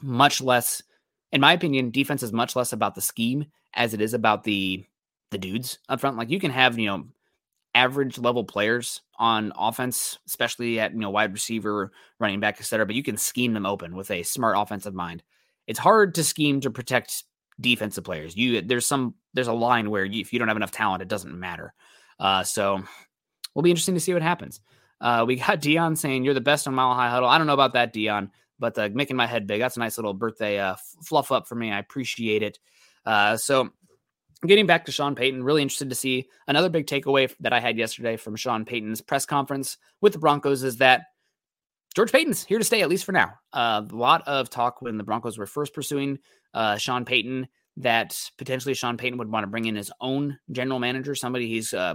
[0.00, 0.82] much less
[1.32, 4.84] in my opinion, defense is much less about the scheme as it is about the
[5.30, 6.16] the dudes up front.
[6.16, 7.06] Like you can have, you know,
[7.74, 12.86] average level players on offense, especially at you know wide receiver, running back, etc.
[12.86, 15.22] But you can scheme them open with a smart offensive mind.
[15.66, 17.24] It's hard to scheme to protect
[17.60, 18.36] defensive players.
[18.36, 21.08] You there's some there's a line where you, if you don't have enough talent, it
[21.08, 21.74] doesn't matter.
[22.18, 22.82] Uh, so
[23.54, 24.60] will be interesting to see what happens.
[25.00, 27.28] Uh, we got Dion saying you're the best on Mile High Huddle.
[27.28, 29.60] I don't know about that, Dion, but uh, making my head big.
[29.60, 31.70] That's a nice little birthday uh, fluff up for me.
[31.70, 32.58] I appreciate it.
[33.04, 33.70] Uh, so
[34.46, 37.76] getting back to Sean Payton, really interested to see another big takeaway that I had
[37.76, 41.06] yesterday from Sean Payton's press conference with the Broncos is that
[41.94, 43.32] George Paton's here to stay, at least for now.
[43.52, 46.18] Uh, a lot of talk when the Broncos were first pursuing
[46.54, 47.48] uh, Sean Payton
[47.78, 51.74] that potentially Sean Payton would want to bring in his own general manager, somebody he's
[51.74, 51.94] uh,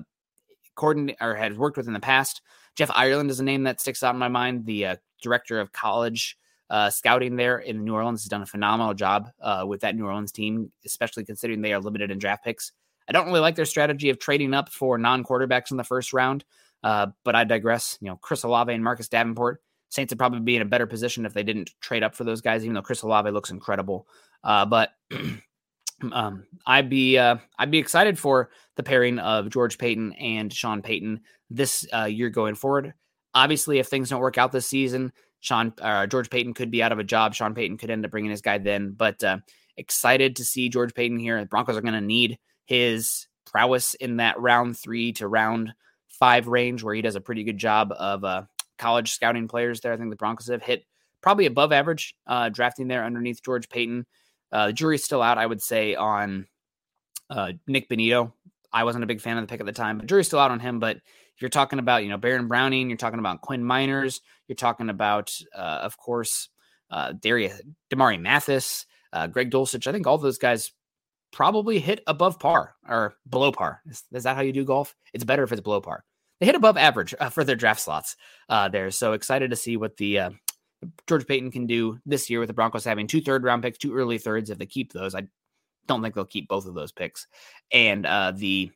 [0.75, 2.41] coordinated or had worked with in the past.
[2.75, 5.71] Jeff Ireland is a name that sticks out in my mind, the uh, director of
[5.71, 6.37] college
[6.73, 10.07] uh, scouting there in New Orleans has done a phenomenal job uh, with that New
[10.07, 12.71] Orleans team, especially considering they are limited in draft picks.
[13.07, 16.13] I don't really like their strategy of trading up for non quarterbacks in the first
[16.13, 16.43] round,
[16.83, 17.99] uh, but I digress.
[18.01, 21.27] You know, Chris Olave and Marcus Davenport, Saints would probably be in a better position
[21.27, 24.07] if they didn't trade up for those guys, even though Chris Olave looks incredible.
[24.43, 24.89] Uh, but
[26.11, 30.81] um, I'd be uh, I'd be excited for the pairing of George Paton and Sean
[30.81, 32.95] Payton this uh, year going forward.
[33.35, 36.93] Obviously, if things don't work out this season, Sean uh, George Paton could be out
[36.93, 37.35] of a job.
[37.35, 38.93] Sean Payton could end up bringing his guy then.
[38.97, 39.39] But uh,
[39.75, 41.37] excited to see George Paton here.
[41.37, 45.73] The Broncos are going to need his prowess in that round three to round
[46.07, 48.43] five range, where he does a pretty good job of uh,
[48.77, 49.81] college scouting players.
[49.81, 50.85] There, I think the Broncos have hit
[51.21, 54.05] probably above average uh, drafting there underneath George Paton.
[54.49, 56.47] Uh, the jury's still out, I would say, on
[57.29, 58.31] uh, Nik Bonitto.
[58.71, 60.51] I wasn't a big fan of the pick at the time, but jury's still out
[60.51, 60.79] on him.
[60.79, 60.99] But
[61.43, 65.29] you're talking about, you know, Baron Browning, you're talking about Quinn Meinerz, you're talking about,
[65.53, 66.47] uh, of course,
[66.89, 69.85] uh, Darius, Damarri Mathis, uh, Greg Dulcich.
[69.85, 70.71] I think all those guys
[71.33, 73.81] probably hit above par or below par.
[73.85, 74.95] Is, is, that how you do golf?
[75.13, 76.05] It's better if it's below par.
[76.39, 78.15] They hit above average uh, for their draft slots
[78.47, 78.89] uh, there.
[78.89, 80.29] So excited to see what the uh,
[81.07, 83.93] George Paton can do this year with the Broncos having two third round picks, two
[83.93, 85.13] early thirds if they keep those.
[85.13, 85.23] I
[85.87, 87.27] don't think they'll keep both of those picks.
[87.69, 88.71] And uh, the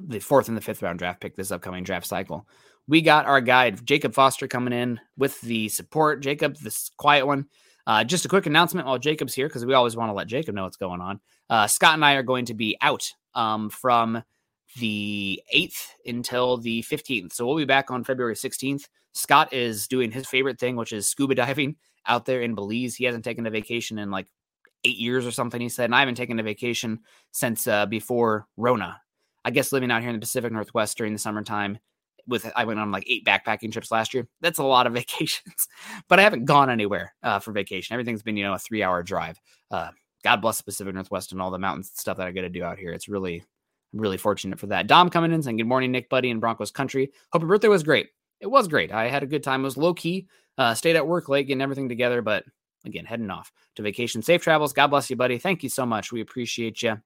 [0.00, 2.46] the fourth and the fifth round draft pick this upcoming draft cycle.
[2.86, 6.22] We got our guide, Jacob Foster, coming in with the support.
[6.22, 7.46] Jacob, this quiet one.
[7.86, 10.54] Uh, just a quick announcement while Jacob's here, because we always want to let Jacob
[10.54, 11.20] know what's going on.
[11.48, 14.22] Uh, Scott and I are going to be out um, from
[14.78, 17.32] the 8th until the 15th.
[17.32, 18.84] So we'll be back on February 16th.
[19.12, 22.94] Scott is doing his favorite thing, which is scuba diving out there in Belize.
[22.94, 24.28] He hasn't taken a vacation in like
[24.84, 25.86] eight years or something, he said.
[25.86, 27.00] And I haven't taken a vacation
[27.32, 29.00] since uh, before Rona.
[29.48, 31.78] I guess living out here in the Pacific Northwest during the summertime
[32.26, 34.28] with I went on like eight backpacking trips last year.
[34.42, 35.68] That's a lot of vacations,
[36.06, 37.94] but I haven't gone anywhere uh, for vacation.
[37.94, 39.40] Everything's been you know a three hour drive.
[39.70, 39.88] Uh,
[40.22, 42.62] God bless the Pacific Northwest and all the mountains stuff that I get to do
[42.62, 42.92] out here.
[42.92, 43.42] It's really
[43.94, 44.86] really fortunate for that.
[44.86, 47.10] Dom coming in saying good morning, Nick, buddy, in Broncos country.
[47.32, 48.08] Hope your birthday was great.
[48.40, 48.92] It was great.
[48.92, 49.62] I had a good time.
[49.62, 50.28] It was low key.
[50.58, 52.44] Uh, stayed at work late, getting everything together, but
[52.84, 54.20] again, heading off to vacation.
[54.20, 54.74] Safe travels.
[54.74, 55.38] God bless you, buddy.
[55.38, 56.12] Thank you so much.
[56.12, 57.00] We appreciate you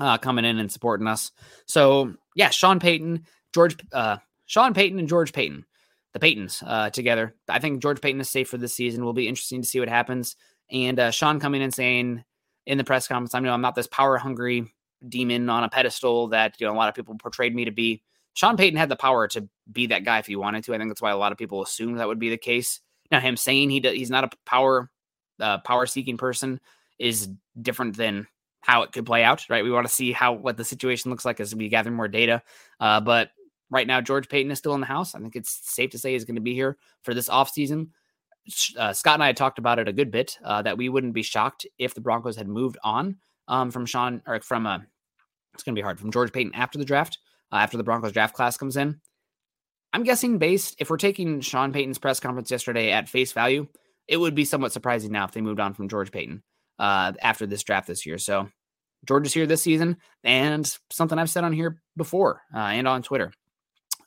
[0.00, 1.32] uh, coming in and supporting us.
[1.66, 5.64] So yeah, Sean Payton, George, uh, Sean Payton and George Paton,
[6.12, 7.34] the Paytons uh, together.
[7.48, 9.04] I think George Paton is safe for this season.
[9.04, 10.36] Will be interesting to see what happens.
[10.70, 12.24] And uh, Sean coming in saying
[12.66, 14.72] in the press conference, I know I'm not this power hungry
[15.08, 18.02] demon on a pedestal that you know a lot of people portrayed me to be.
[18.34, 20.74] Sean Payton had the power to be that guy if he wanted to.
[20.74, 22.80] I think that's why a lot of people assumed that would be the case.
[23.10, 24.90] Now, him saying he he's not a power
[25.38, 26.60] uh, power seeking person
[26.98, 27.28] is
[27.60, 28.26] different than
[28.62, 29.62] how it could play out, right?
[29.62, 32.42] We want to see how what the situation looks like as we gather more data.
[32.80, 33.30] Uh, but
[33.70, 35.14] right now, George Paton is still in the house.
[35.14, 37.88] I think it's safe to say he's going to be here for this offseason.
[38.76, 41.12] Uh, Scott and I had talked about it a good bit uh, that we wouldn't
[41.12, 43.16] be shocked if the Broncos had moved on
[43.48, 44.78] um, from Sean or from uh,
[45.54, 47.18] it's going to be hard from George Paton after the draft,
[47.52, 49.00] uh, after the Broncos draft class comes in.
[49.92, 53.66] I'm guessing based if we're taking Sean Payton's press conference yesterday at face value,
[54.08, 56.42] it would be somewhat surprising now if they moved on from George Paton
[56.78, 58.18] uh, after this draft this year.
[58.18, 58.48] So
[59.06, 63.02] George is here this season, and something I've said on here before uh, and on
[63.02, 63.32] Twitter.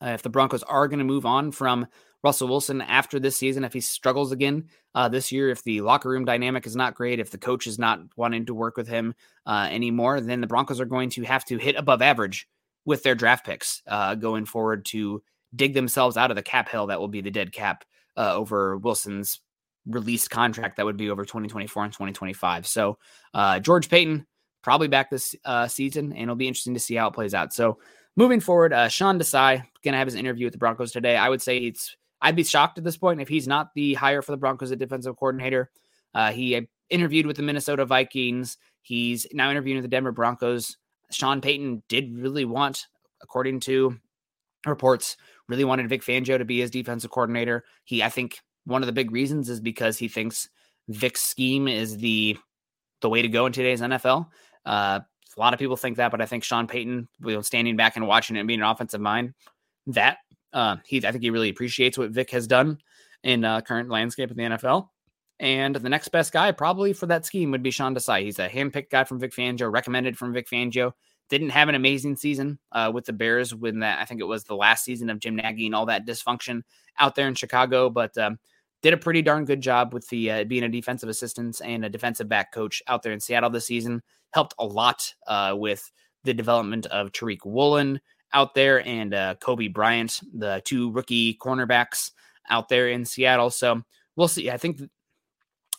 [0.01, 1.88] Uh, if the Broncos are going to move on from
[2.24, 6.09] Russell Wilson after this season, if he struggles again uh, this year, if the locker
[6.09, 9.13] room dynamic is not great, if the coach is not wanting to work with him
[9.45, 12.47] uh, anymore, then the Broncos are going to have to hit above average
[12.86, 15.22] with their draft picks uh, going forward to
[15.55, 17.86] dig themselves out of the cap hill that will be the dead cap
[18.18, 19.39] uh, over Wilson's
[19.88, 22.67] released contract that would be over 2024 and 2025.
[22.67, 22.97] So
[23.33, 24.25] uh, George Paton
[24.61, 27.53] probably back this uh, season, and it'll be interesting to see how it plays out.
[27.53, 27.77] So
[28.15, 31.17] moving forward, uh, Sean Desai gonna have his interview with the Broncos today.
[31.17, 34.21] I would say it's I'd be shocked at this point if he's not the hire
[34.21, 35.69] for the Broncos at defensive coordinator.
[36.13, 38.57] Uh, he interviewed with the Minnesota Vikings.
[38.81, 40.77] He's now interviewing with the Denver Broncos.
[41.11, 42.88] Sean Payton did really want,
[43.21, 43.97] according to
[44.65, 45.17] reports,
[45.47, 47.63] really wanted Vic Fangio to be his defensive coordinator.
[47.83, 50.49] He, I think, one of the big reasons is because he thinks
[50.88, 52.38] Vic's scheme is the
[53.01, 54.28] the way to go in today's NFL.
[54.66, 54.99] Uh,
[55.36, 57.95] a lot of people think that, but I think Sean Payton, you know, standing back
[57.95, 59.34] and watching it and being an offensive mind,
[59.88, 60.18] that
[60.53, 62.80] uh, he, I think he really appreciates what Vic has done
[63.24, 64.89] in uh, current landscape of the NFL.
[65.39, 68.24] And the next best guy probably for that scheme would be Sean Desai.
[68.24, 70.93] He's a handpicked guy from Vic Fangio, recommended from Vic Fangio.
[71.30, 74.45] Didn't have an amazing season uh, with the Bears when that I think it was
[74.45, 76.61] the last season of Jim Nagy and all that dysfunction
[76.97, 78.39] out there in Chicago, but um,
[78.86, 81.89] did a pretty darn good job with the uh, being a defensive assistant and a
[81.89, 84.03] defensive back coach out there in Seattle this season.
[84.31, 85.91] Helped a lot uh, with
[86.23, 87.99] the development of Tariq Woolen
[88.31, 92.11] out there and uh, Coby Bryant, the two rookie cornerbacks
[92.47, 93.49] out there in Seattle.
[93.49, 93.81] So
[94.15, 94.51] we'll see.
[94.51, 94.79] I think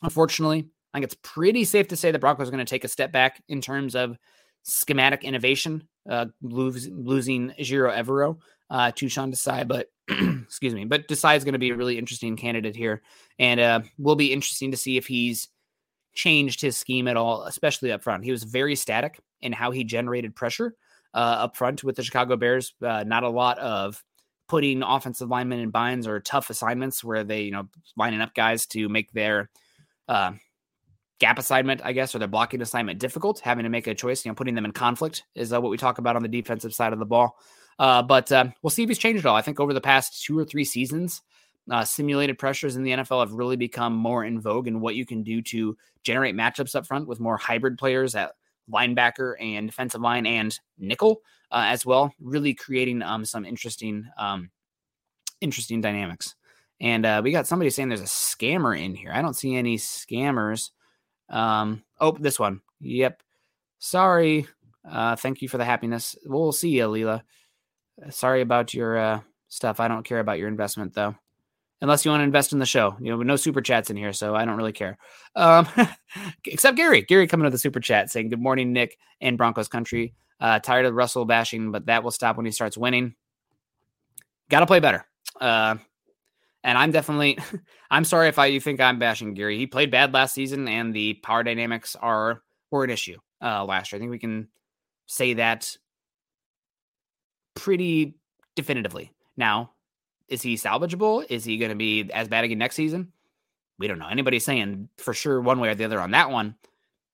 [0.03, 2.89] Unfortunately, I think it's pretty safe to say the Broncos are going to take a
[2.89, 4.17] step back in terms of
[4.63, 8.39] schematic innovation, uh, losing, losing Ejiro Evero
[8.71, 11.99] uh, to Sean Desai, but excuse me, but Desai is going to be a really
[11.99, 13.03] interesting candidate here,
[13.39, 15.49] and uh, will be interesting to see if he's
[16.15, 18.25] changed his scheme at all, especially up front.
[18.25, 20.75] He was very static in how he generated pressure
[21.15, 22.75] uh, up front with the Chicago Bears.
[22.83, 24.03] Uh, not a lot of
[24.49, 28.67] putting offensive linemen in binds or tough assignments where they, you know, lining up guys
[28.67, 29.51] to make their
[30.09, 30.33] uh,
[31.19, 34.31] gap assignment, I guess, or their blocking assignment difficult, having to make a choice, you
[34.31, 36.93] know, putting them in conflict is uh, what we talk about on the defensive side
[36.93, 37.39] of the ball.
[37.79, 39.37] Uh, but uh, we'll see if he's changed at all.
[39.37, 41.23] I think over the past two or three seasons,
[41.71, 45.05] uh, simulated pressures in the NFL have really become more in vogue and what you
[45.05, 48.33] can do to generate matchups up front with more hybrid players at
[48.71, 51.21] linebacker and defensive line and nickel
[51.51, 54.51] uh, as well, really creating um, some interesting, um,
[55.41, 56.35] interesting dynamics.
[56.81, 59.13] And uh, we got somebody saying there's a scammer in here.
[59.13, 60.71] I don't see any scammers.
[61.29, 62.61] Um, oh, this one.
[62.81, 63.23] Yep.
[63.79, 64.47] Sorry.
[64.89, 66.17] Uh, thank you for the happiness.
[66.27, 67.23] We'll see you, Leela.
[68.11, 69.81] Sorry about your uh, stuff.
[69.81, 71.15] I don't care about your investment though,
[71.81, 72.97] unless you want to invest in the show.
[73.01, 74.99] You know, no super chats in here, so I don't really care.
[75.35, 75.67] Um,
[76.45, 77.03] except Gary.
[77.03, 80.15] Gary coming to the super chat saying, "Good morning, Nick and Broncos country.
[80.39, 83.15] Uh, tired of Russell bashing, but that will stop when he starts winning.
[84.51, 85.07] Got to play better.
[85.41, 85.77] Uh,
[86.63, 87.39] and I'm definitely,
[87.91, 89.57] I'm sorry if I you think I'm bashing Gary.
[89.57, 93.93] He played bad last season, and the power dynamics are were an issue uh, last
[93.93, 93.99] year.
[93.99, 94.49] I think we can
[95.07, 95.75] say that
[97.57, 98.15] pretty
[98.55, 99.11] definitively.
[99.37, 99.73] Now,
[100.29, 101.27] is he salvageable?
[101.29, 103.13] Is he going to be as bad again next season?
[103.79, 104.09] We don't know.
[104.09, 106.55] Anybody saying for sure one way or the other on that one?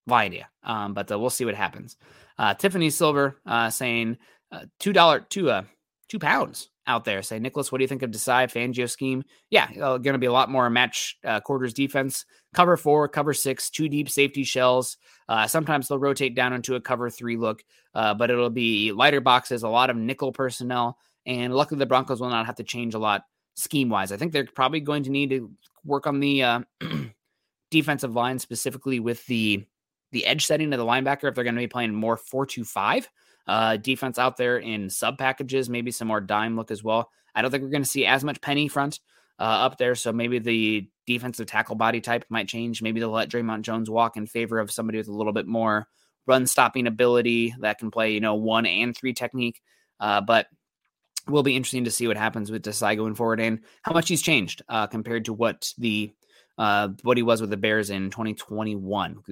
[0.07, 0.49] No idea.
[0.63, 1.97] Um, but uh, we'll see what happens.
[2.39, 4.19] Uh, Tiffany Silver uh, saying
[4.51, 5.63] uh, two dollar two uh
[6.09, 7.23] two pounds out there.
[7.23, 9.25] Say, Nicholas, what do you think of Desai Fangio scheme?
[9.51, 12.25] Yeah, uh, going to be a lot more match uh, quarters defense,
[12.55, 14.97] cover four, cover six, two deep safety shells.
[15.29, 17.63] Uh, sometimes they'll rotate down into a cover three look,
[17.95, 22.21] uh, but it'll be lighter boxes, a lot of nickel personnel, and luckily the Broncos
[22.21, 23.25] will not have to change a lot
[23.55, 24.13] scheme wise.
[24.13, 25.51] I think they're probably going to need to
[25.85, 26.61] work on the uh,
[27.71, 29.65] defensive line specifically with the
[30.11, 32.65] the edge setting of the linebacker if they're going to be playing more four two
[32.65, 33.09] five
[33.47, 37.11] uh, defense out there in sub packages, maybe some more dime look as well.
[37.35, 39.01] I don't think we're going to see as much penny front
[39.39, 39.95] uh, up there.
[39.95, 42.83] So maybe the defensive tackle body type might change.
[42.83, 45.89] Maybe they'll let Dre'Mont Jones walk in favor of somebody with a little bit more
[46.27, 49.61] run stopping ability that can play, you know, one and three technique.
[49.99, 50.47] Uh, but
[51.29, 54.23] will be interesting to see what happens with Desai going forward and how much he's
[54.23, 56.13] changed uh, compared to what the
[56.59, 59.23] uh, what he was with the Bears in 2021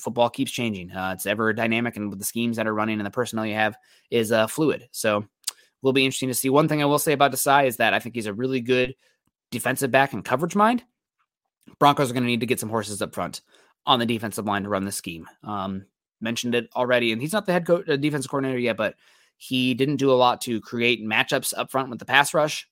[0.00, 0.92] football keeps changing.
[0.92, 3.54] Uh, it's ever dynamic, and with the schemes that are running and the personnel you
[3.54, 3.76] have
[4.10, 4.88] is uh, fluid.
[4.92, 5.24] So,
[5.82, 6.50] will be interesting to see.
[6.50, 8.94] One thing I will say about Desai is that I think he's a really good
[9.50, 10.84] defensive back and coverage mind.
[11.78, 13.42] Broncos are going to need to get some horses up front
[13.86, 15.26] on the defensive line to run the scheme.
[15.42, 15.86] Um,
[16.20, 18.94] mentioned it already, and he's not the head coach, uh, defensive coordinator yet, but
[19.36, 22.68] he didn't do a lot to create matchups up front with the pass rush.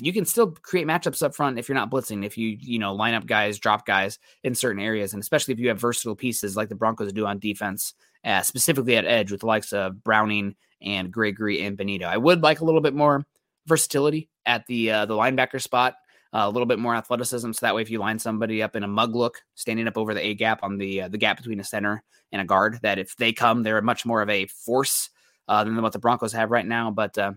[0.00, 2.24] You can still create matchups up front if you're not blitzing.
[2.24, 5.60] If you you know line up guys, drop guys in certain areas, and especially if
[5.60, 9.40] you have versatile pieces like the Broncos do on defense, uh, specifically at edge with
[9.40, 12.04] the likes of Browning and Gregory and Bonitto.
[12.04, 13.24] I would like a little bit more
[13.66, 15.94] versatility at the uh, the linebacker spot,
[16.34, 17.52] uh, a little bit more athleticism.
[17.52, 20.14] So that way, if you line somebody up in a mug look, standing up over
[20.14, 22.02] the A gap on the uh, the gap between a center
[22.32, 25.10] and a guard, that if they come, they're much more of a force
[25.48, 26.90] uh, than what the Broncos have right now.
[26.90, 27.32] But uh,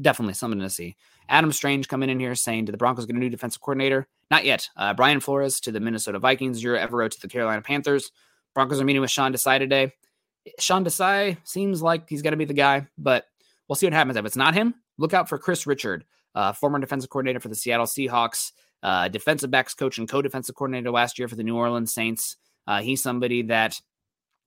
[0.00, 0.96] definitely something to see.
[1.28, 4.44] Adam Strange coming in here saying, "Did the Broncos get a new defensive coordinator?" Not
[4.44, 4.68] yet.
[4.76, 6.62] Uh, Brian Flores to the Minnesota Vikings.
[6.62, 8.12] Ejiro Evero to the Carolina Panthers.
[8.54, 9.92] Broncos are meeting with Sean Desai today.
[10.58, 13.26] Sean Desai seems like he's going to be the guy, but
[13.68, 14.16] we'll see what happens.
[14.16, 16.04] If it's not him, look out for Kris Richard,
[16.34, 18.52] uh, former defensive coordinator for the Seattle Seahawks,
[18.82, 22.36] uh, defensive backs coach and co-defensive coordinator last year for the New Orleans Saints.
[22.66, 23.80] Uh, he's somebody that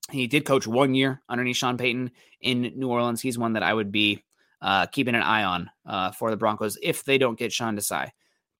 [0.09, 2.11] he did coach one year underneath Sean Payton
[2.41, 3.21] in New Orleans.
[3.21, 4.23] He's one that I would be
[4.61, 8.09] uh, keeping an eye on uh, for the Broncos if they don't get Sean Desai.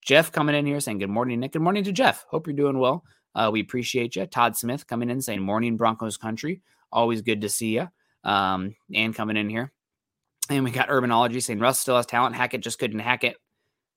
[0.03, 1.53] Jeff coming in here saying good morning, Nick.
[1.53, 2.25] Good morning to Jeff.
[2.29, 3.03] Hope you're doing well.
[3.35, 4.25] Uh, we appreciate you.
[4.25, 6.61] Todd Smith coming in saying morning Broncos country.
[6.91, 7.87] Always good to see you.
[8.23, 9.71] Um, and coming in here.
[10.49, 12.35] And we got Urbanology saying Russ still has talent.
[12.35, 13.37] Hackett just couldn't hack it.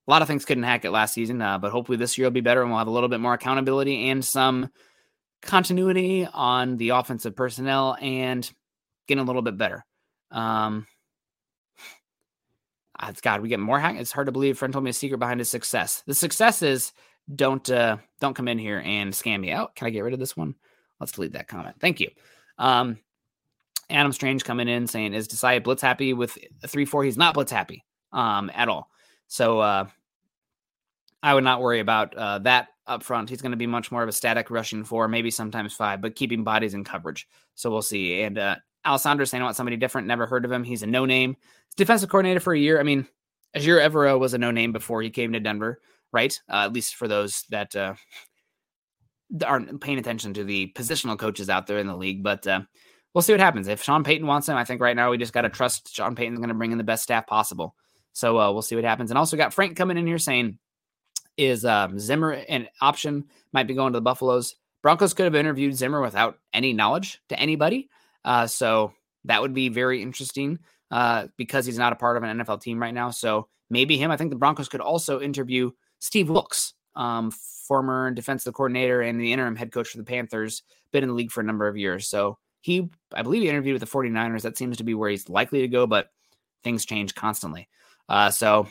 [0.07, 2.31] A lot of things couldn't hack it last season, uh, but hopefully this year will
[2.31, 4.69] be better and we'll have a little bit more accountability and some
[5.41, 8.49] continuity on the offensive personnel and
[9.07, 9.83] getting a little bit better.
[10.31, 10.85] Um,
[13.03, 13.95] it's God, we get more hack.
[13.97, 14.57] It's hard to believe.
[14.57, 16.03] Friend told me a secret behind his success.
[16.05, 16.91] The success is
[17.33, 19.75] don't uh, don't come in here and scam me out.
[19.75, 20.55] Can I get rid of this one?
[20.99, 21.75] Let's delete that comment.
[21.79, 22.09] Thank you.
[22.57, 22.99] Um,
[23.89, 26.37] Adam Strange coming in saying, "Is Desai blitz happy with
[26.67, 27.03] three four?
[27.03, 28.89] He's not blitz happy um, at all.
[29.27, 29.87] So uh,
[31.21, 33.29] I would not worry about uh, that up front.
[33.29, 36.15] He's going to be much more of a static rushing four, maybe sometimes five, but
[36.15, 37.27] keeping bodies in coverage.
[37.55, 38.21] So we'll see.
[38.21, 38.55] And uh,
[38.85, 40.07] Alessandro saying I want somebody different.
[40.07, 40.63] Never heard of him.
[40.63, 41.37] He's a no name.
[41.77, 42.79] Defensive coordinator for a year.
[42.79, 43.07] I mean,
[43.55, 45.81] Ejiro Evero was a no name before he came to Denver,
[46.11, 46.39] right?
[46.49, 47.95] Uh, at least for those that uh,
[49.45, 52.23] aren't paying attention to the positional coaches out there in the league.
[52.23, 52.61] But uh,
[53.13, 53.67] we'll see what happens.
[53.67, 56.15] If Sean Payton wants him, I think right now we just got to trust Sean
[56.15, 57.75] Payton's going to bring in the best staff possible.
[58.13, 59.11] So uh, we'll see what happens.
[59.11, 60.57] And also got Frank coming in here saying,
[61.37, 63.25] is um, Zimmer an option?
[63.51, 64.55] Might be going to the Buffaloes.
[64.81, 67.89] Broncos could have interviewed Zimmer without any knowledge to anybody.
[68.25, 68.91] Uh, so
[69.23, 70.59] that would be very interesting
[70.91, 73.11] uh, because he's not a part of an NFL team right now.
[73.11, 74.11] So maybe him.
[74.11, 79.31] I think the Broncos could also interview Steve Wilks, um, former defensive coordinator and the
[79.31, 82.07] interim head coach for the Panthers, been in the league for a number of years.
[82.07, 84.41] So he, I believe, he interviewed with the 49ers.
[84.41, 86.09] That seems to be where he's likely to go, but
[86.63, 87.69] things change constantly.
[88.09, 88.67] Uh, so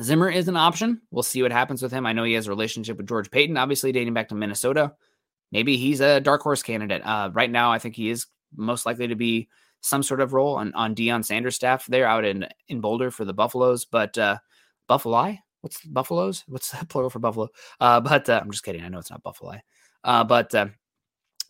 [0.00, 1.00] Zimmer is an option.
[1.10, 2.06] We'll see what happens with him.
[2.06, 4.94] I know he has a relationship with George Paton, obviously dating back to Minnesota.
[5.52, 7.02] Maybe he's a dark horse candidate.
[7.04, 9.48] Uh, right now, I think he is most likely to be
[9.80, 13.24] some sort of role on, on Deion Sanders' staff there out in, in Boulder for
[13.24, 13.84] the Buffaloes.
[13.84, 14.38] But uh,
[14.88, 16.44] Buffalo, what's Buffaloes?
[16.48, 17.48] What's the plural for Buffalo?
[17.80, 18.82] Uh, but uh, I'm just kidding.
[18.82, 19.58] I know it's not Buffalo.
[20.04, 20.66] Uh, but uh,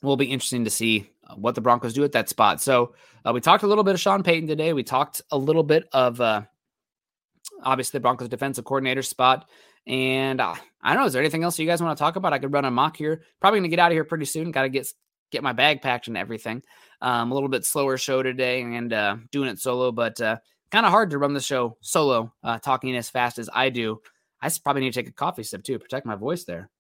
[0.03, 2.61] will be interesting to see uh, what the Broncos do at that spot.
[2.61, 2.95] So
[3.25, 4.73] uh, we talked a little bit of Sean Payton today.
[4.73, 6.43] We talked a little bit of uh,
[7.63, 9.49] obviously the Broncos defensive coordinator spot.
[9.87, 12.33] And uh, I don't know, is there anything else you guys want to talk about?
[12.33, 13.23] I could run a mock here.
[13.41, 14.51] Probably gonna get out of here pretty soon.
[14.51, 14.93] Got to get
[15.31, 16.63] get my bag packed and everything.
[17.01, 20.37] Um, a little bit slower show today and uh, doing it solo, but uh,
[20.71, 24.01] kind of hard to run the show solo, uh, talking as fast as I do.
[24.43, 26.71] I probably need to take a coffee sip too, protect my voice there.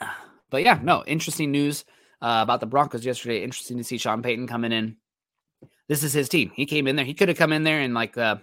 [0.50, 1.84] But yeah, no, interesting news
[2.20, 3.44] uh, about the Broncos yesterday.
[3.44, 4.96] Interesting to see Sean Payton coming in.
[5.86, 6.50] This is his team.
[6.56, 7.04] He came in there.
[7.04, 8.38] He could have come in there and like uh,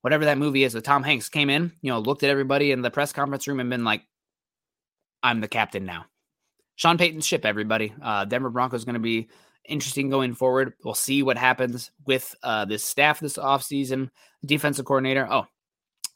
[0.00, 2.82] whatever that movie is with Tom Hanks came in, you know, looked at everybody in
[2.82, 4.02] the press conference room and been like,
[5.22, 6.06] I'm the captain now.
[6.80, 7.92] Sean Payton's ship, everybody.
[8.00, 9.28] Uh, Denver Broncos going to be
[9.66, 10.72] interesting going forward.
[10.82, 14.08] We'll see what happens with uh, this staff this offseason.
[14.46, 15.28] Defensive coordinator.
[15.30, 15.44] Oh,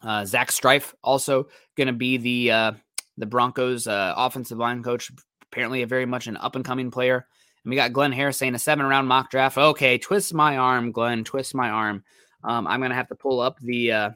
[0.00, 2.72] uh, Zach Strief also going to be the uh,
[3.18, 5.12] the Broncos uh, offensive line coach.
[5.42, 7.26] Apparently, a very much an up and coming player.
[7.62, 9.58] And we got Glenn Harris saying a seven round mock draft.
[9.58, 11.24] Okay, twist my arm, Glenn.
[11.24, 12.04] Twist my arm.
[12.42, 14.10] Um, I'm going to have to pull up the uh,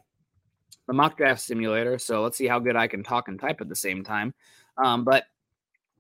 [0.86, 1.99] the mock draft simulator.
[1.99, 4.32] So let's see how good I can talk and type at the same time.
[4.82, 5.24] Um, but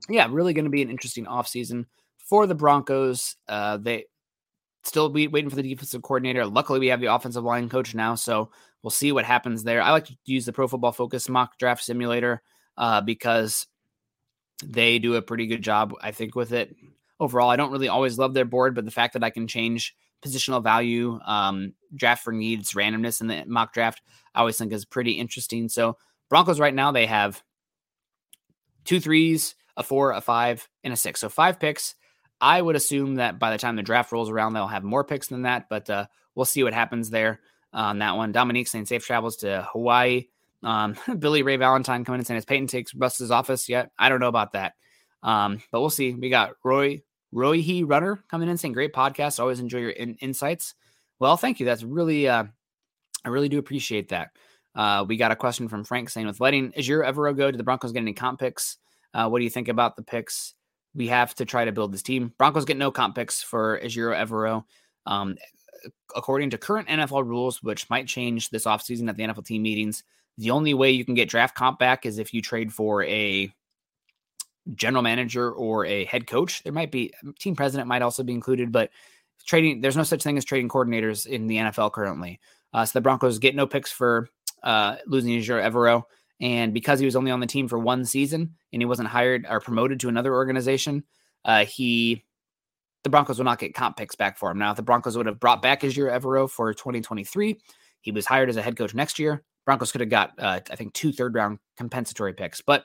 [0.08, 1.86] yeah, really going to be an interesting offseason
[2.18, 3.36] for the Broncos.
[3.48, 4.06] Uh, they
[4.84, 6.46] still be waiting for the defensive coordinator.
[6.46, 8.50] Luckily, we have the offensive line coach now, so
[8.82, 9.82] we'll see what happens there.
[9.82, 12.42] I like to use the Pro Football Focus mock draft simulator
[12.76, 13.66] uh, because
[14.64, 16.74] they do a pretty good job, I think, with it.
[17.20, 19.94] Overall, I don't really always love their board, but the fact that I can change
[20.24, 24.02] positional value, um, draft for needs, randomness in the mock draft,
[24.34, 25.68] I always think is pretty interesting.
[25.68, 25.96] So
[26.28, 27.42] Broncos right now they have
[28.84, 31.20] two threes, a four, a five, and a six.
[31.20, 31.94] So five picks.
[32.40, 35.28] I would assume that by the time the draft rolls around, they'll have more picks
[35.28, 37.40] than that, but uh, we'll see what happens there
[37.72, 38.32] on that one.
[38.32, 40.26] Dominique saying safe travels to Hawaii.
[40.62, 43.90] Um, Billy Ray Valentine coming in saying, has Payton takes Russ's office yet?
[43.98, 44.74] I don't know about that.
[45.22, 46.12] Um, but we'll see.
[46.14, 47.02] We got Roy,
[47.32, 49.40] Roy He Runner coming in saying, great podcast.
[49.40, 50.74] Always enjoy your in- insights.
[51.18, 51.66] Well, thank you.
[51.66, 52.44] That's really, uh,
[53.24, 54.30] I really do appreciate that.
[54.76, 57.90] Uh, we got a question from Frank saying, with letting Ejiro Evero go, the Broncos
[57.90, 58.78] get any comp picks?
[59.14, 60.54] Uh, what do you think about the picks?
[60.94, 62.32] We have to try to build this team.
[62.38, 64.64] Broncos get no comp picks for Ejiro Evero.
[65.06, 65.36] Um,
[66.16, 70.02] according to current NFL rules, which might change this offseason at the NFL team meetings,
[70.36, 73.52] the only way you can get draft comp back is if you trade for a
[74.74, 76.62] general manager or a head coach.
[76.62, 78.90] There might be team president might also be included, but
[79.46, 82.40] trading there's no such thing as trading coordinators in the NFL currently.
[82.72, 84.28] Uh, so the Broncos get no picks for
[84.62, 86.04] uh, losing Ejiro Evero
[86.40, 89.46] And because he was only on the team for one season and he wasn't hired
[89.48, 91.04] or promoted to another organization,
[91.44, 92.24] uh, he
[93.04, 94.58] the Broncos will not get comp picks back for him.
[94.58, 97.58] Now, if the Broncos would have brought back Ejiro Evero for 2023,
[98.00, 99.44] he was hired as a head coach next year.
[99.64, 102.60] Broncos could have got, uh, I think, two third round compensatory picks.
[102.60, 102.84] But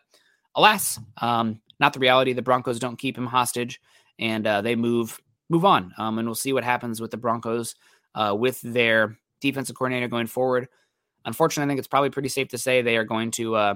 [0.56, 2.34] alas, um, not the reality.
[2.34, 3.82] The Broncos don't keep him hostage,
[4.20, 5.94] and uh, they move move on.
[5.98, 7.76] Um, and we'll see what happens with the Broncos
[8.16, 10.68] uh, with their defensive coordinator going forward.
[11.26, 13.76] Unfortunately, I think it's probably pretty safe to say they are going to uh,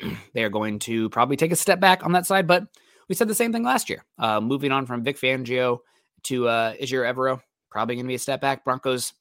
[0.34, 2.46] they are going to probably take a step back on that side.
[2.46, 2.66] But
[3.08, 4.04] we said the same thing last year.
[4.18, 5.78] Uh, moving on from Vic Fangio
[6.24, 8.64] to uh, Ejiro Evero, probably going to be a step back.
[8.64, 9.12] Broncos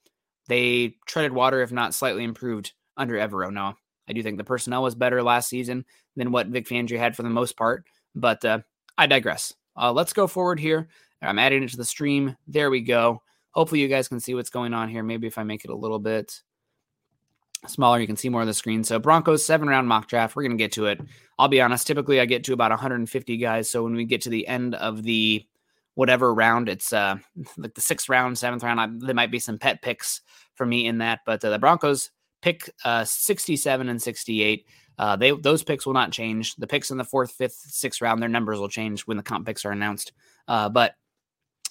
[0.47, 3.51] they treaded water, if not slightly improved, under Evero.
[3.51, 3.77] Now,
[4.07, 5.85] I do think the personnel was better last season
[6.15, 8.59] than what Vic Fangio had for the most part, but uh,
[8.97, 9.53] I digress.
[9.75, 10.87] Uh, let's go forward here.
[11.21, 12.37] I'm adding it to the stream.
[12.47, 13.21] There we go.
[13.51, 15.01] Hopefully, you guys can see what's going on here.
[15.01, 16.41] Maybe if I make it a little bit
[17.69, 18.83] smaller, you can see more of the screen.
[18.83, 20.35] So, Broncos seven round mock draft.
[20.35, 21.01] We're to get to it.
[21.37, 21.87] I'll be honest.
[21.87, 23.69] Typically, I get to about 150 guys.
[23.69, 25.45] So, when we get to the end of the
[25.95, 26.69] whatever round.
[26.69, 27.15] It's uh,
[27.57, 28.79] like the sixth round, seventh round.
[28.79, 30.21] I, there might be some pet picks
[30.53, 32.11] for me in that, but uh, the Broncos
[32.41, 34.65] pick uh, 67 and 68.
[34.97, 36.55] Uh, they those picks will not change.
[36.55, 39.45] The picks in the fourth, fifth, sixth round, their numbers will change when the comp
[39.45, 40.13] picks are announced.
[40.47, 40.95] Uh, but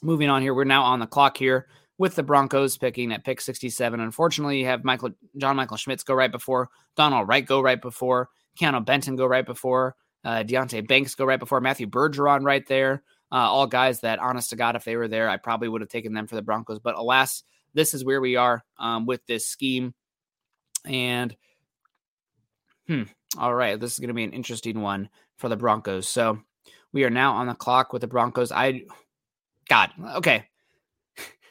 [0.02, 1.68] moving on here, we're now on the clock here
[1.98, 4.00] with the Broncos picking at pick 67.
[4.00, 8.30] Unfortunately, you have Michael John Michael Schmitz go right before, Darnell Wright go right before,
[8.58, 13.02] Keanu Benton go right before, uh, Deonte Banks go right before, Matthew Bergeron right there.
[13.32, 15.90] Uh, all guys that, honest to God, if they were there, I probably would have
[15.90, 16.78] taken them for the Broncos.
[16.78, 17.42] But alas,
[17.72, 19.92] this is where we are um, with this scheme.
[20.84, 21.34] And,
[22.86, 23.04] hmm,
[23.36, 26.08] all right, this is going to be an interesting one for the Broncos.
[26.08, 26.38] So
[26.92, 28.52] we are now on the clock with the Broncos.
[28.52, 28.82] I,
[29.68, 30.44] God, okay.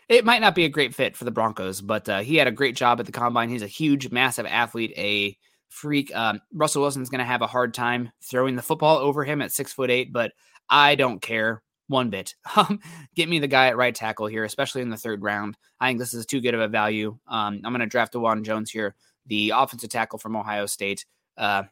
[0.10, 2.52] It might not be a great fit for the Broncos, but uh, he had a
[2.52, 3.50] great job at the combine.
[3.50, 5.38] He's a huge, massive athlete, a
[5.70, 6.14] freak.
[6.16, 9.52] Um, Russell Wilson's going to have a hard time throwing the football over him at
[9.52, 10.32] six foot eight, but
[10.70, 12.36] I don't care one bit.
[12.56, 12.80] Um,
[13.16, 15.58] get me the guy at right tackle here, especially in the third round.
[15.80, 17.18] I think this is too good of a value.
[17.28, 18.96] Um, I'm going to draft Dawand Jones here,
[19.26, 21.06] the offensive tackle from Ohio State.
[21.36, 21.64] Uh,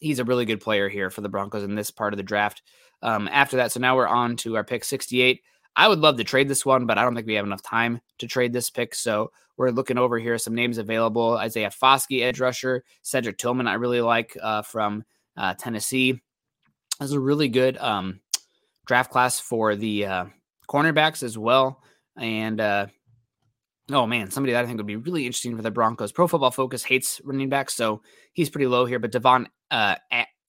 [0.00, 2.62] he's a really good player here for the Broncos in this part of the draft.
[3.02, 5.42] Um, after that, so now we're on to our pick 68.
[5.78, 8.00] I would love to trade this one, but I don't think we have enough time
[8.18, 8.96] to trade this pick.
[8.96, 13.68] So we're looking over here some names available: Isaiah Foskey, edge rusher, Cedric Tillman.
[13.68, 15.04] I really like uh, from
[15.36, 16.20] uh, Tennessee.
[16.98, 18.18] That's a really good um,
[18.86, 20.24] draft class for the uh,
[20.68, 21.80] cornerbacks as well.
[22.16, 22.86] And uh,
[23.92, 26.10] oh man, somebody that I think would be really interesting for the Broncos.
[26.10, 28.02] Pro Football Focus hates running backs, so
[28.32, 28.98] he's pretty low here.
[28.98, 29.94] But Devon uh,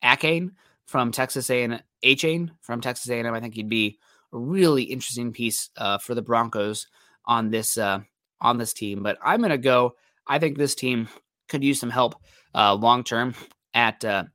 [0.03, 0.53] Achane
[0.87, 5.97] from Texas A&M, from Texas A&M, I think he'd be a really interesting piece uh,
[5.97, 6.87] for the Broncos
[7.25, 7.99] on this uh,
[8.41, 9.03] on this team.
[9.03, 9.95] But I'm gonna go.
[10.27, 11.07] I think this team
[11.47, 12.15] could use some help
[12.53, 13.33] uh, long term
[13.73, 14.25] at uh,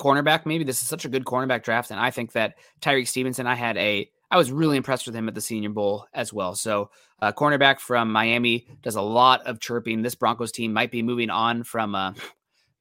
[0.00, 0.46] cornerback.
[0.46, 3.46] Maybe this is such a good cornerback draft, and I think that Tyrique Stevenson.
[3.46, 6.56] I had a I was really impressed with him at the Senior Bowl as well.
[6.56, 6.90] So,
[7.20, 10.02] uh, cornerback from Miami does a lot of chirping.
[10.02, 12.14] This Broncos team might be moving on from uh,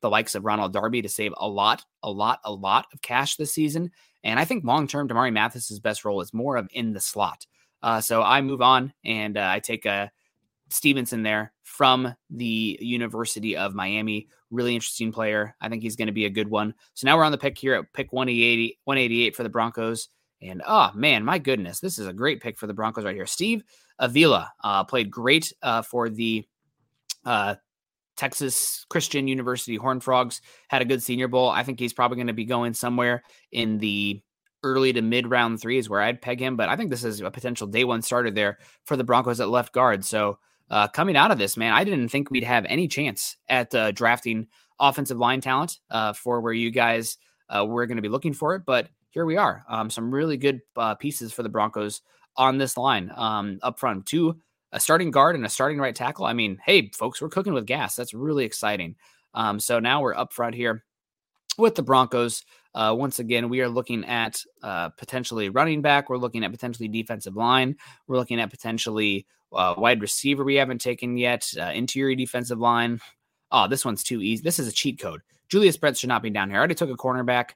[0.01, 3.35] the likes of Ronald Darby to save a lot, a lot, a lot of cash
[3.35, 3.91] this season.
[4.23, 7.45] And I think long term, Damarri Mathis's best role is more of in the slot.
[7.81, 10.07] Uh, so I move on and uh, I take a uh,
[10.69, 14.27] Stevenson there from the University of Miami.
[14.49, 15.55] Really interesting player.
[15.61, 16.73] I think he's going to be a good one.
[16.93, 20.09] So now we're on the pick here at pick 188, 188 for the Broncos.
[20.41, 23.25] And oh man, my goodness, this is a great pick for the Broncos right here.
[23.25, 23.63] Steve
[23.99, 26.45] Avila uh, played great uh, for the
[27.25, 27.55] uh,
[28.15, 30.41] Texas Christian University Horned Frogs.
[30.67, 31.49] Had a good Senior Bowl.
[31.49, 34.21] I think he's probably going to be going somewhere in the
[34.63, 36.55] early to mid round three is where I'd peg him.
[36.55, 39.49] But I think this is a potential day one starter there for the Broncos at
[39.49, 40.05] left guard.
[40.05, 40.39] So
[40.69, 43.91] uh, coming out of this, man, I didn't think we'd have any chance at uh,
[43.91, 44.47] drafting
[44.79, 47.17] offensive line talent uh, for where you guys
[47.49, 48.63] uh, were going to be looking for it.
[48.65, 49.63] But here we are.
[49.69, 52.01] Um, some really good uh, pieces for the Broncos
[52.35, 54.05] on this line um, up front.
[54.05, 54.37] Two,
[54.73, 56.25] a starting guard and a starting right tackle.
[56.25, 57.95] I mean, hey, folks, we're cooking with gas.
[57.95, 58.95] That's really exciting.
[59.33, 60.83] Um, so now we're up front here
[61.57, 62.43] with the Broncos.
[62.75, 66.09] Uh, once again, we are looking at uh, potentially running back.
[66.09, 67.75] We're looking at potentially defensive line.
[68.07, 71.51] We're looking at potentially uh, wide receiver we haven't taken yet.
[71.59, 72.99] Uh, interior defensive line.
[73.51, 74.41] Oh, this one's too easy.
[74.41, 75.21] This is a cheat code.
[75.49, 76.57] Julius Brents should not be down here.
[76.57, 77.51] I already took a cornerback.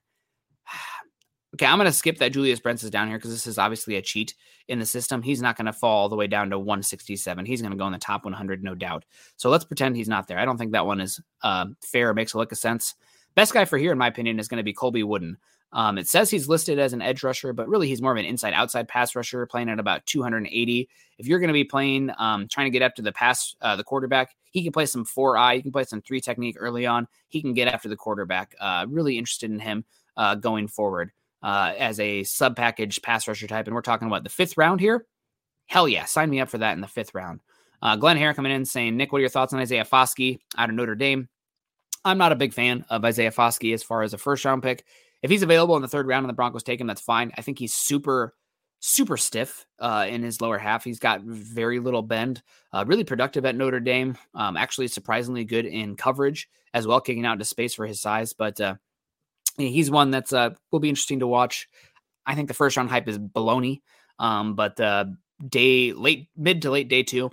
[1.57, 3.95] Okay, I'm going to skip that Julius Brents is down here because this is obviously
[3.95, 4.35] a cheat
[4.67, 5.23] in the system.
[5.23, 7.45] He's not going to fall all the way down to 167.
[7.47, 9.05] He's going to go in the top 100, no doubt.
[9.37, 10.37] So let's pretend he's not there.
[10.37, 12.93] I don't think that one is uh, fair makes a lick of sense.
[13.33, 15.35] best guy for here, in my opinion, is going to be Colby Wooden.
[15.73, 18.25] Um, it says he's listed as an edge rusher, but really he's more of an
[18.25, 20.87] inside outside pass rusher, playing at about 280.
[21.17, 23.75] If you're going to be playing, um, trying to get up to the pass, uh,
[23.75, 26.85] the quarterback, he can play some four eye, he can play some three technique early
[26.85, 27.07] on.
[27.29, 28.55] He can get after the quarterback.
[28.59, 29.85] Uh, really interested in him
[30.15, 31.11] uh, going forward
[31.43, 33.67] uh, as a sub package pass rusher type.
[33.67, 35.05] And we're talking about the fifth round here.
[35.67, 37.41] Hell yeah, sign me up for that in the fifth round.
[37.81, 40.69] Uh, Glenn Hare coming in saying, Nick, what are your thoughts on Isaiah Foskey out
[40.69, 41.27] of Notre Dame?
[42.05, 44.85] I'm not a big fan of Isaiah Foskey as far as a first round pick.
[45.21, 47.31] If he's available in the third round and the Broncos take him, that's fine.
[47.37, 48.33] I think he's super,
[48.79, 50.83] super stiff uh, in his lower half.
[50.83, 52.41] He's got very little bend.
[52.71, 54.17] Uh, really productive at Notre Dame.
[54.35, 58.33] Um, actually, surprisingly good in coverage as well, kicking out into space for his size.
[58.33, 58.75] But uh,
[59.57, 61.67] he's one that's uh, will be interesting to watch.
[62.25, 63.81] I think the first round hype is baloney.
[64.19, 65.05] Um, but uh,
[65.47, 67.31] day late, mid to late day two,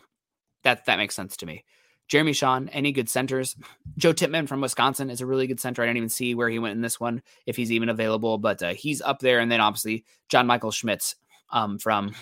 [0.63, 1.65] that that makes sense to me.
[2.07, 3.57] Jeremy Sean, any good centers?
[3.97, 5.83] Joe Tippmann from Wisconsin is a really good center.
[5.83, 8.63] I didn't even see where he went in this one, if he's even available, but
[8.63, 9.41] uh, he's up there.
[9.41, 11.17] And then obviously John Michael Schmitz
[11.51, 12.15] um, from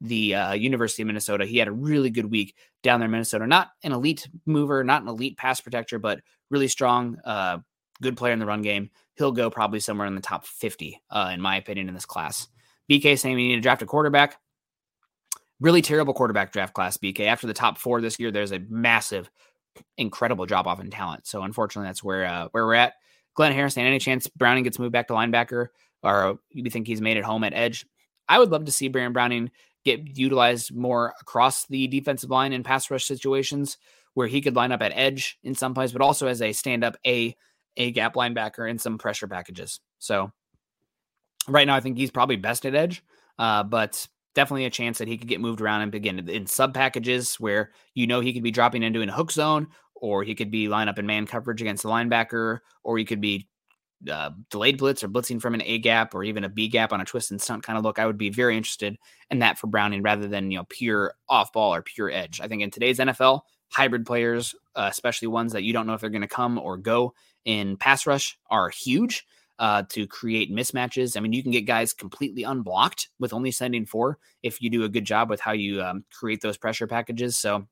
[0.00, 1.46] the uh, University of Minnesota.
[1.46, 3.46] He had a really good week down there in Minnesota.
[3.46, 6.20] Not an elite mover, not an elite pass protector, but
[6.50, 7.58] really strong, uh,
[8.02, 8.90] good player in the run game.
[9.16, 12.48] He'll go probably somewhere in the top 50, uh, in my opinion, in this class.
[12.90, 14.38] BK saying we need to draft a quarterback
[15.60, 17.26] really terrible quarterback draft class, BK.
[17.26, 19.30] After the top four this year, there's a massive,
[19.96, 21.26] incredible drop off in talent.
[21.26, 22.94] So unfortunately, that's where uh, where we're at.
[23.34, 25.68] Glenn Harrison, any chance Browning gets moved back to linebacker,
[26.02, 27.86] or you think he's made it home at edge?
[28.28, 29.50] I would love to see Baron Browning
[29.84, 33.78] get utilized more across the defensive line in pass rush situations
[34.14, 36.82] where he could line up at edge in some plays, but also as a stand
[36.82, 37.36] up a
[37.78, 39.80] a gap linebacker in some pressure packages.
[39.98, 40.30] So
[41.48, 43.02] right now, I think he's probably best at edge,
[43.38, 46.74] uh, but definitely a chance that he could get moved around and begin in sub
[46.74, 50.50] packages where you know he could be dropping into a hook zone, or he could
[50.50, 53.48] be line up in man coverage against the linebacker, or he could be
[54.10, 57.00] uh, delayed blitz or blitzing from an A gap or even a B gap on
[57.00, 57.98] a twist and stunt kind of look.
[57.98, 58.96] I would be very interested
[59.30, 62.40] in that for Browning rather than you know pure off ball or pure edge.
[62.40, 66.00] I think in today's NFL, hybrid players, uh, especially ones that you don't know if
[66.00, 67.14] they're going to come or go
[67.48, 69.26] in pass rush, are huge
[69.58, 71.16] uh, to create mismatches.
[71.16, 74.84] I mean, you can get guys completely unblocked with only sending four if you do
[74.84, 77.36] a good job with how you um, create those pressure packages.
[77.36, 77.66] So,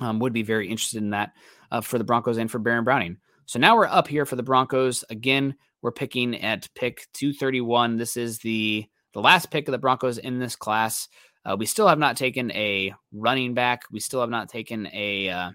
[0.00, 1.32] um, would be very interested in that
[1.72, 3.16] uh, for the Broncos and for Baron Browning.
[3.46, 5.56] So now we're up here for the Broncos again.
[5.80, 7.96] We're picking at pick 231.
[7.96, 11.08] This is the the last pick of the Broncos in this class.
[11.44, 13.82] Uh, we still have not taken a running back.
[13.90, 15.52] We still have not taken a.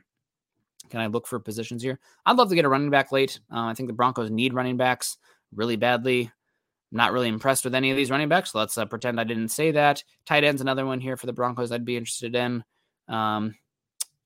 [0.90, 2.00] Can I look for positions here?
[2.26, 3.40] I'd love to get a running back late.
[3.52, 5.18] Uh, I think the Broncos need running backs
[5.56, 6.32] really badly.
[6.92, 8.52] Not really impressed with any of these running backs.
[8.52, 10.04] So Let's uh, pretend I didn't say that.
[10.26, 12.64] Tight end's another one here for the Broncos I'd be interested in.
[13.08, 13.56] Um,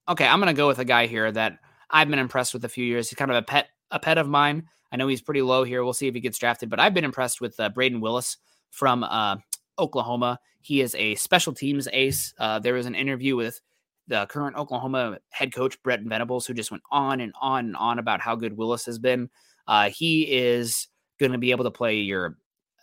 [0.08, 1.58] okay, I'm going to go with a guy here that
[1.90, 3.08] I've been impressed with a few years.
[3.08, 4.68] He's kind of a pet a pet of mine.
[4.92, 5.82] I know he's pretty low here.
[5.82, 8.36] We'll see if he gets drafted, but I've been impressed with uh, Brayden Willis
[8.70, 9.36] from uh,
[9.78, 10.38] Oklahoma.
[10.60, 12.34] He is a special teams ace.
[12.38, 13.60] Uh, there was an interview with
[14.08, 17.98] the current Oklahoma head coach Brent Venables, who just went on and on and on
[17.98, 19.30] about how good Willis has been.
[19.66, 20.88] Uh, he is
[21.20, 22.36] going to be able to play your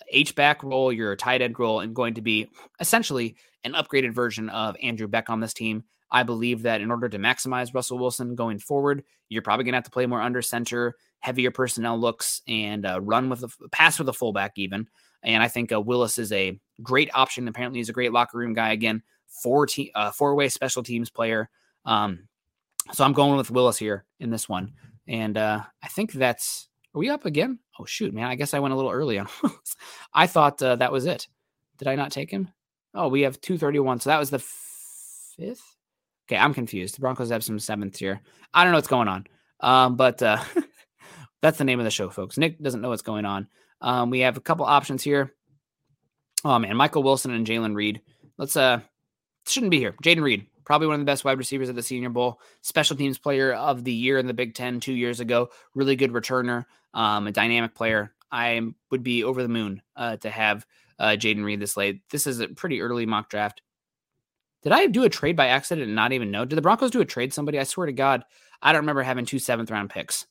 [0.09, 2.49] H back role, your tight end role, and going to be
[2.79, 5.83] essentially an upgraded version of Andrew Beck on this team.
[6.11, 9.77] I believe that in order to maximize Russell Wilson going forward, you're probably going to
[9.77, 13.97] have to play more under center, heavier personnel looks, and uh, run with a pass
[13.97, 14.87] with a fullback even.
[15.23, 17.47] And I think uh, Willis is a great option.
[17.47, 18.71] Apparently, he's a great locker room guy.
[18.71, 19.01] Again,
[19.41, 21.49] four te- uh, four way special teams player.
[21.85, 22.27] Um,
[22.93, 24.73] so I'm going with Willis here in this one,
[25.07, 27.59] and uh, I think that's are we up again?
[27.79, 28.25] Oh shoot, man!
[28.25, 29.27] I guess I went a little early on.
[30.13, 31.27] I thought uh, that was it.
[31.77, 32.49] Did I not take him?
[32.93, 33.99] Oh, we have two thirty one.
[33.99, 35.75] So that was the fifth.
[36.27, 36.95] Okay, I'm confused.
[36.95, 38.21] The Broncos have some seventh here.
[38.53, 39.27] I don't know what's going on.
[39.59, 40.41] Um, but uh,
[41.41, 42.37] that's the name of the show, folks.
[42.37, 43.47] Nick doesn't know what's going on.
[43.81, 45.33] Um, we have a couple options here.
[46.43, 48.01] Oh man, Michael Wilson and Jalen Reed.
[48.37, 48.79] Let's uh,
[49.47, 49.95] shouldn't be here.
[50.03, 53.17] Jayden Reed probably one of the best wide receivers at the Senior Bowl, special teams
[53.17, 55.49] player of the year in the Big Ten two years ago.
[55.75, 58.13] Really good returner, um, a dynamic player.
[58.31, 58.59] I
[58.91, 60.65] would be over the moon uh, to have
[60.99, 62.01] uh, Jayden Reed this late.
[62.09, 63.61] This is a pretty early mock draft.
[64.63, 66.43] Did I do a trade by accident and not even know?
[66.43, 67.59] Did the Broncos do a trade somebody?
[67.59, 68.25] I swear to God,
[68.61, 70.25] I don't remember having two seventh round picks.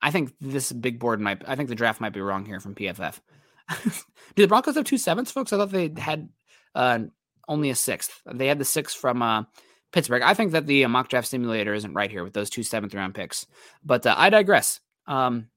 [0.00, 1.42] I think this big board might.
[1.46, 3.20] I think the draft might be wrong here from PFF.
[3.84, 5.52] do the Broncos have two sevenths, folks?
[5.52, 6.28] I thought they had
[6.74, 7.00] uh,
[7.48, 8.20] only a sixth.
[8.32, 9.44] They had the sixth from uh,
[9.92, 10.22] Pittsburgh.
[10.22, 12.94] I think that the uh, mock draft simulator isn't right here with those two seventh
[12.94, 13.46] round picks.
[13.84, 14.80] But uh, I digress.
[15.06, 15.48] Um,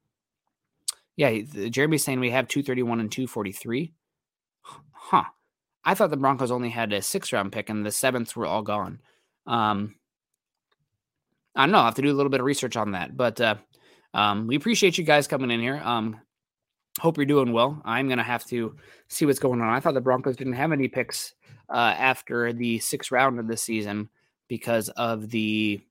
[1.15, 3.93] yeah, Jeremy's saying we have 231 and 243.
[4.91, 5.23] Huh.
[5.83, 8.61] I thought the Broncos only had a six round pick and the sevenths were all
[8.61, 9.01] gone.
[9.47, 9.95] Um,
[11.55, 11.79] I don't know.
[11.79, 13.17] I have to do a little bit of research on that.
[13.17, 13.55] But uh,
[14.13, 15.81] um, we appreciate you guys coming in here.
[15.83, 16.21] Um,
[16.99, 17.81] hope you're doing well.
[17.83, 18.75] I'm going to have to
[19.07, 19.73] see what's going on.
[19.73, 21.33] I thought the Broncos didn't have any picks
[21.70, 24.09] uh, after the sixth round of the season
[24.47, 25.82] because of the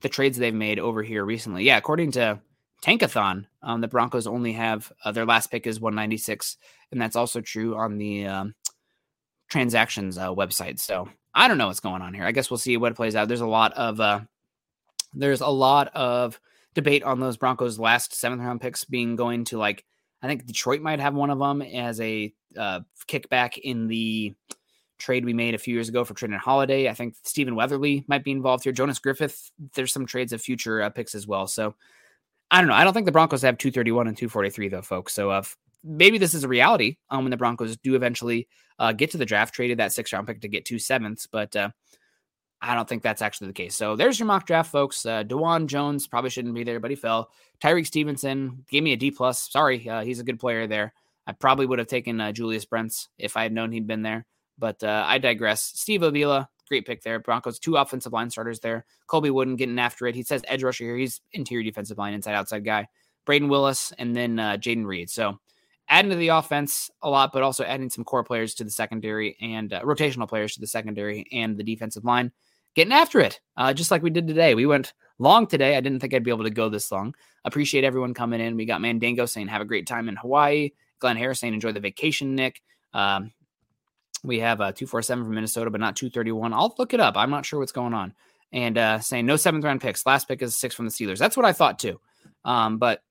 [0.00, 1.64] the trades they've made over here recently.
[1.64, 2.40] Yeah, according to
[2.82, 6.56] Tankathon, um, the Broncos only have uh, their last pick is 196,
[6.92, 8.54] and that's also true on the um,
[9.48, 10.78] transactions uh, website.
[10.78, 12.24] So I don't know what's going on here.
[12.24, 13.28] I guess we'll see what plays out.
[13.28, 14.20] There's a lot of uh,
[15.14, 16.40] there's a lot of
[16.74, 19.84] debate on those Broncos last seventh round picks being going to like
[20.22, 24.34] I think Detroit might have one of them as a uh, kickback in the
[24.98, 26.88] trade we made a few years ago for Trindon Holliday.
[26.88, 28.72] I think Stephen Weatherly might be involved here.
[28.72, 29.50] Jonas Griffith.
[29.74, 31.46] There's some trades of future uh, picks as well.
[31.46, 31.74] So
[32.50, 32.74] I don't know.
[32.74, 35.14] I don't think the Broncos have 231 and 243 though, folks.
[35.14, 35.42] So uh,
[35.84, 39.26] maybe this is a reality um, when the Broncos do eventually uh, get to the
[39.26, 39.54] draft.
[39.54, 41.70] Traded that six round pick to get two sevenths, but uh,
[42.60, 43.74] I don't think that's actually the case.
[43.74, 45.06] So there's your mock draft, folks.
[45.06, 47.30] Uh, Dawand Jones probably shouldn't be there, but he fell.
[47.62, 49.50] Tyrique Stevenson gave me a D plus.
[49.50, 50.92] Sorry, uh, he's a good player there.
[51.26, 54.24] I probably would have taken uh, Julius Brents if I had known he'd been there,
[54.58, 55.62] but uh, I digress.
[55.62, 57.18] Steve Avila, great pick there.
[57.18, 58.84] Broncos two offensive line starters there.
[59.06, 60.14] Colby Wooden getting after it.
[60.14, 60.96] He says edge rusher here.
[60.96, 62.88] He's interior defensive line, inside outside guy.
[63.26, 65.10] Brayden Willis and then uh, Jayden Reed.
[65.10, 65.38] So
[65.88, 69.36] adding to the offense a lot, but also adding some core players to the secondary
[69.40, 72.32] and uh, rotational players to the secondary and the defensive line
[72.74, 74.54] getting after it, uh, just like we did today.
[74.54, 75.76] We went long today.
[75.76, 77.14] I didn't think I'd be able to go this long.
[77.44, 78.56] Appreciate everyone coming in.
[78.56, 80.70] We got Mandango saying, have a great time in Hawaii.
[81.00, 82.62] Glenn Harris saying, enjoy the vacation, Nick.
[82.92, 83.32] Um,
[84.24, 86.52] we have a uh, 247 from Minnesota, but not 231.
[86.52, 87.16] I'll look it up.
[87.16, 88.14] I'm not sure what's going on.
[88.52, 90.06] And uh, saying no seventh round picks.
[90.06, 91.18] Last pick is six from the Steelers.
[91.18, 92.00] That's what I thought too.
[92.44, 93.02] Um, but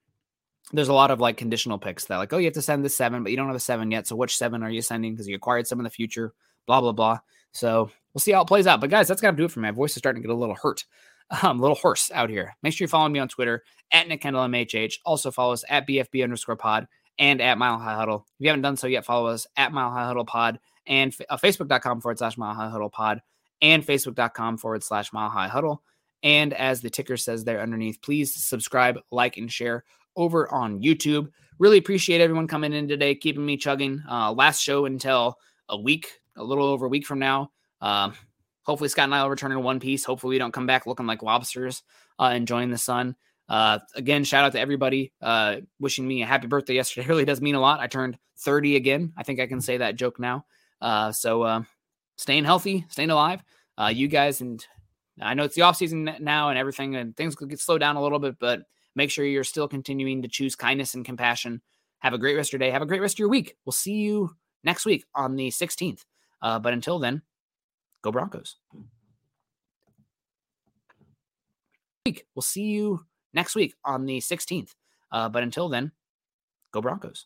[0.74, 2.90] there's a lot of like conditional picks that like, oh, you have to send the
[2.90, 4.08] seven, but you don't have a seven yet.
[4.08, 5.14] So which seven are you sending?
[5.14, 6.34] Because you acquired some in the future,
[6.66, 7.20] blah, blah, blah.
[7.52, 8.82] So we'll see how it plays out.
[8.82, 9.70] But guys, that's got to do it for me.
[9.70, 10.84] My voice is starting to get a little hurt,
[11.44, 12.56] um, little hoarse out here.
[12.64, 14.96] Make sure you follow me on Twitter at Nick Kendell MHH.
[15.06, 16.88] Also follow us at BFB underscore pod
[17.20, 18.26] and at Mile High Huddle.
[18.40, 21.38] If you haven't done so yet, follow us at Mile High Huddle pod and uh,
[21.38, 23.22] facebook.com forward slash Mile High Huddle pod
[23.62, 25.84] and facebook.com forward slash Mile High Huddle.
[26.24, 29.84] And as the ticker says there underneath, please subscribe, like, and share
[30.16, 31.30] over on YouTube.
[31.60, 34.02] Really appreciate everyone coming in today, keeping me chugging.
[34.10, 35.38] Uh, last show until
[35.70, 37.52] a week, a little over a week from now.
[37.82, 38.14] Um,
[38.64, 40.04] hopefully, Scott and I will return in one piece.
[40.04, 41.84] Hopefully, we don't come back looking like lobsters
[42.20, 43.16] uh, enjoying the sun.
[43.50, 47.06] Uh, again, shout out to everybody uh, wishing me a happy birthday yesterday.
[47.06, 47.80] It really does mean a lot.
[47.80, 49.14] I turned 30 again.
[49.18, 50.46] I think I can say that joke now.
[50.82, 51.64] Uh, so uh,
[52.18, 53.42] staying healthy, staying alive.
[53.78, 54.66] Uh, you guys, and
[55.22, 57.96] I know it's the off season now and everything, and things could get slowed down
[57.96, 58.62] a little bit, but
[58.96, 61.62] make sure you're still continuing to choose kindness and compassion.
[62.00, 62.72] Have a great rest of your day.
[62.72, 63.56] Have a great rest of your week.
[63.66, 66.06] We'll see you next week on the 16th.
[66.42, 67.22] Uh, but until then,
[68.02, 68.58] go Broncos.
[72.36, 74.76] We'll see you next week on the 16th.
[75.12, 75.92] Uh, but until then,
[76.72, 77.26] go Broncos.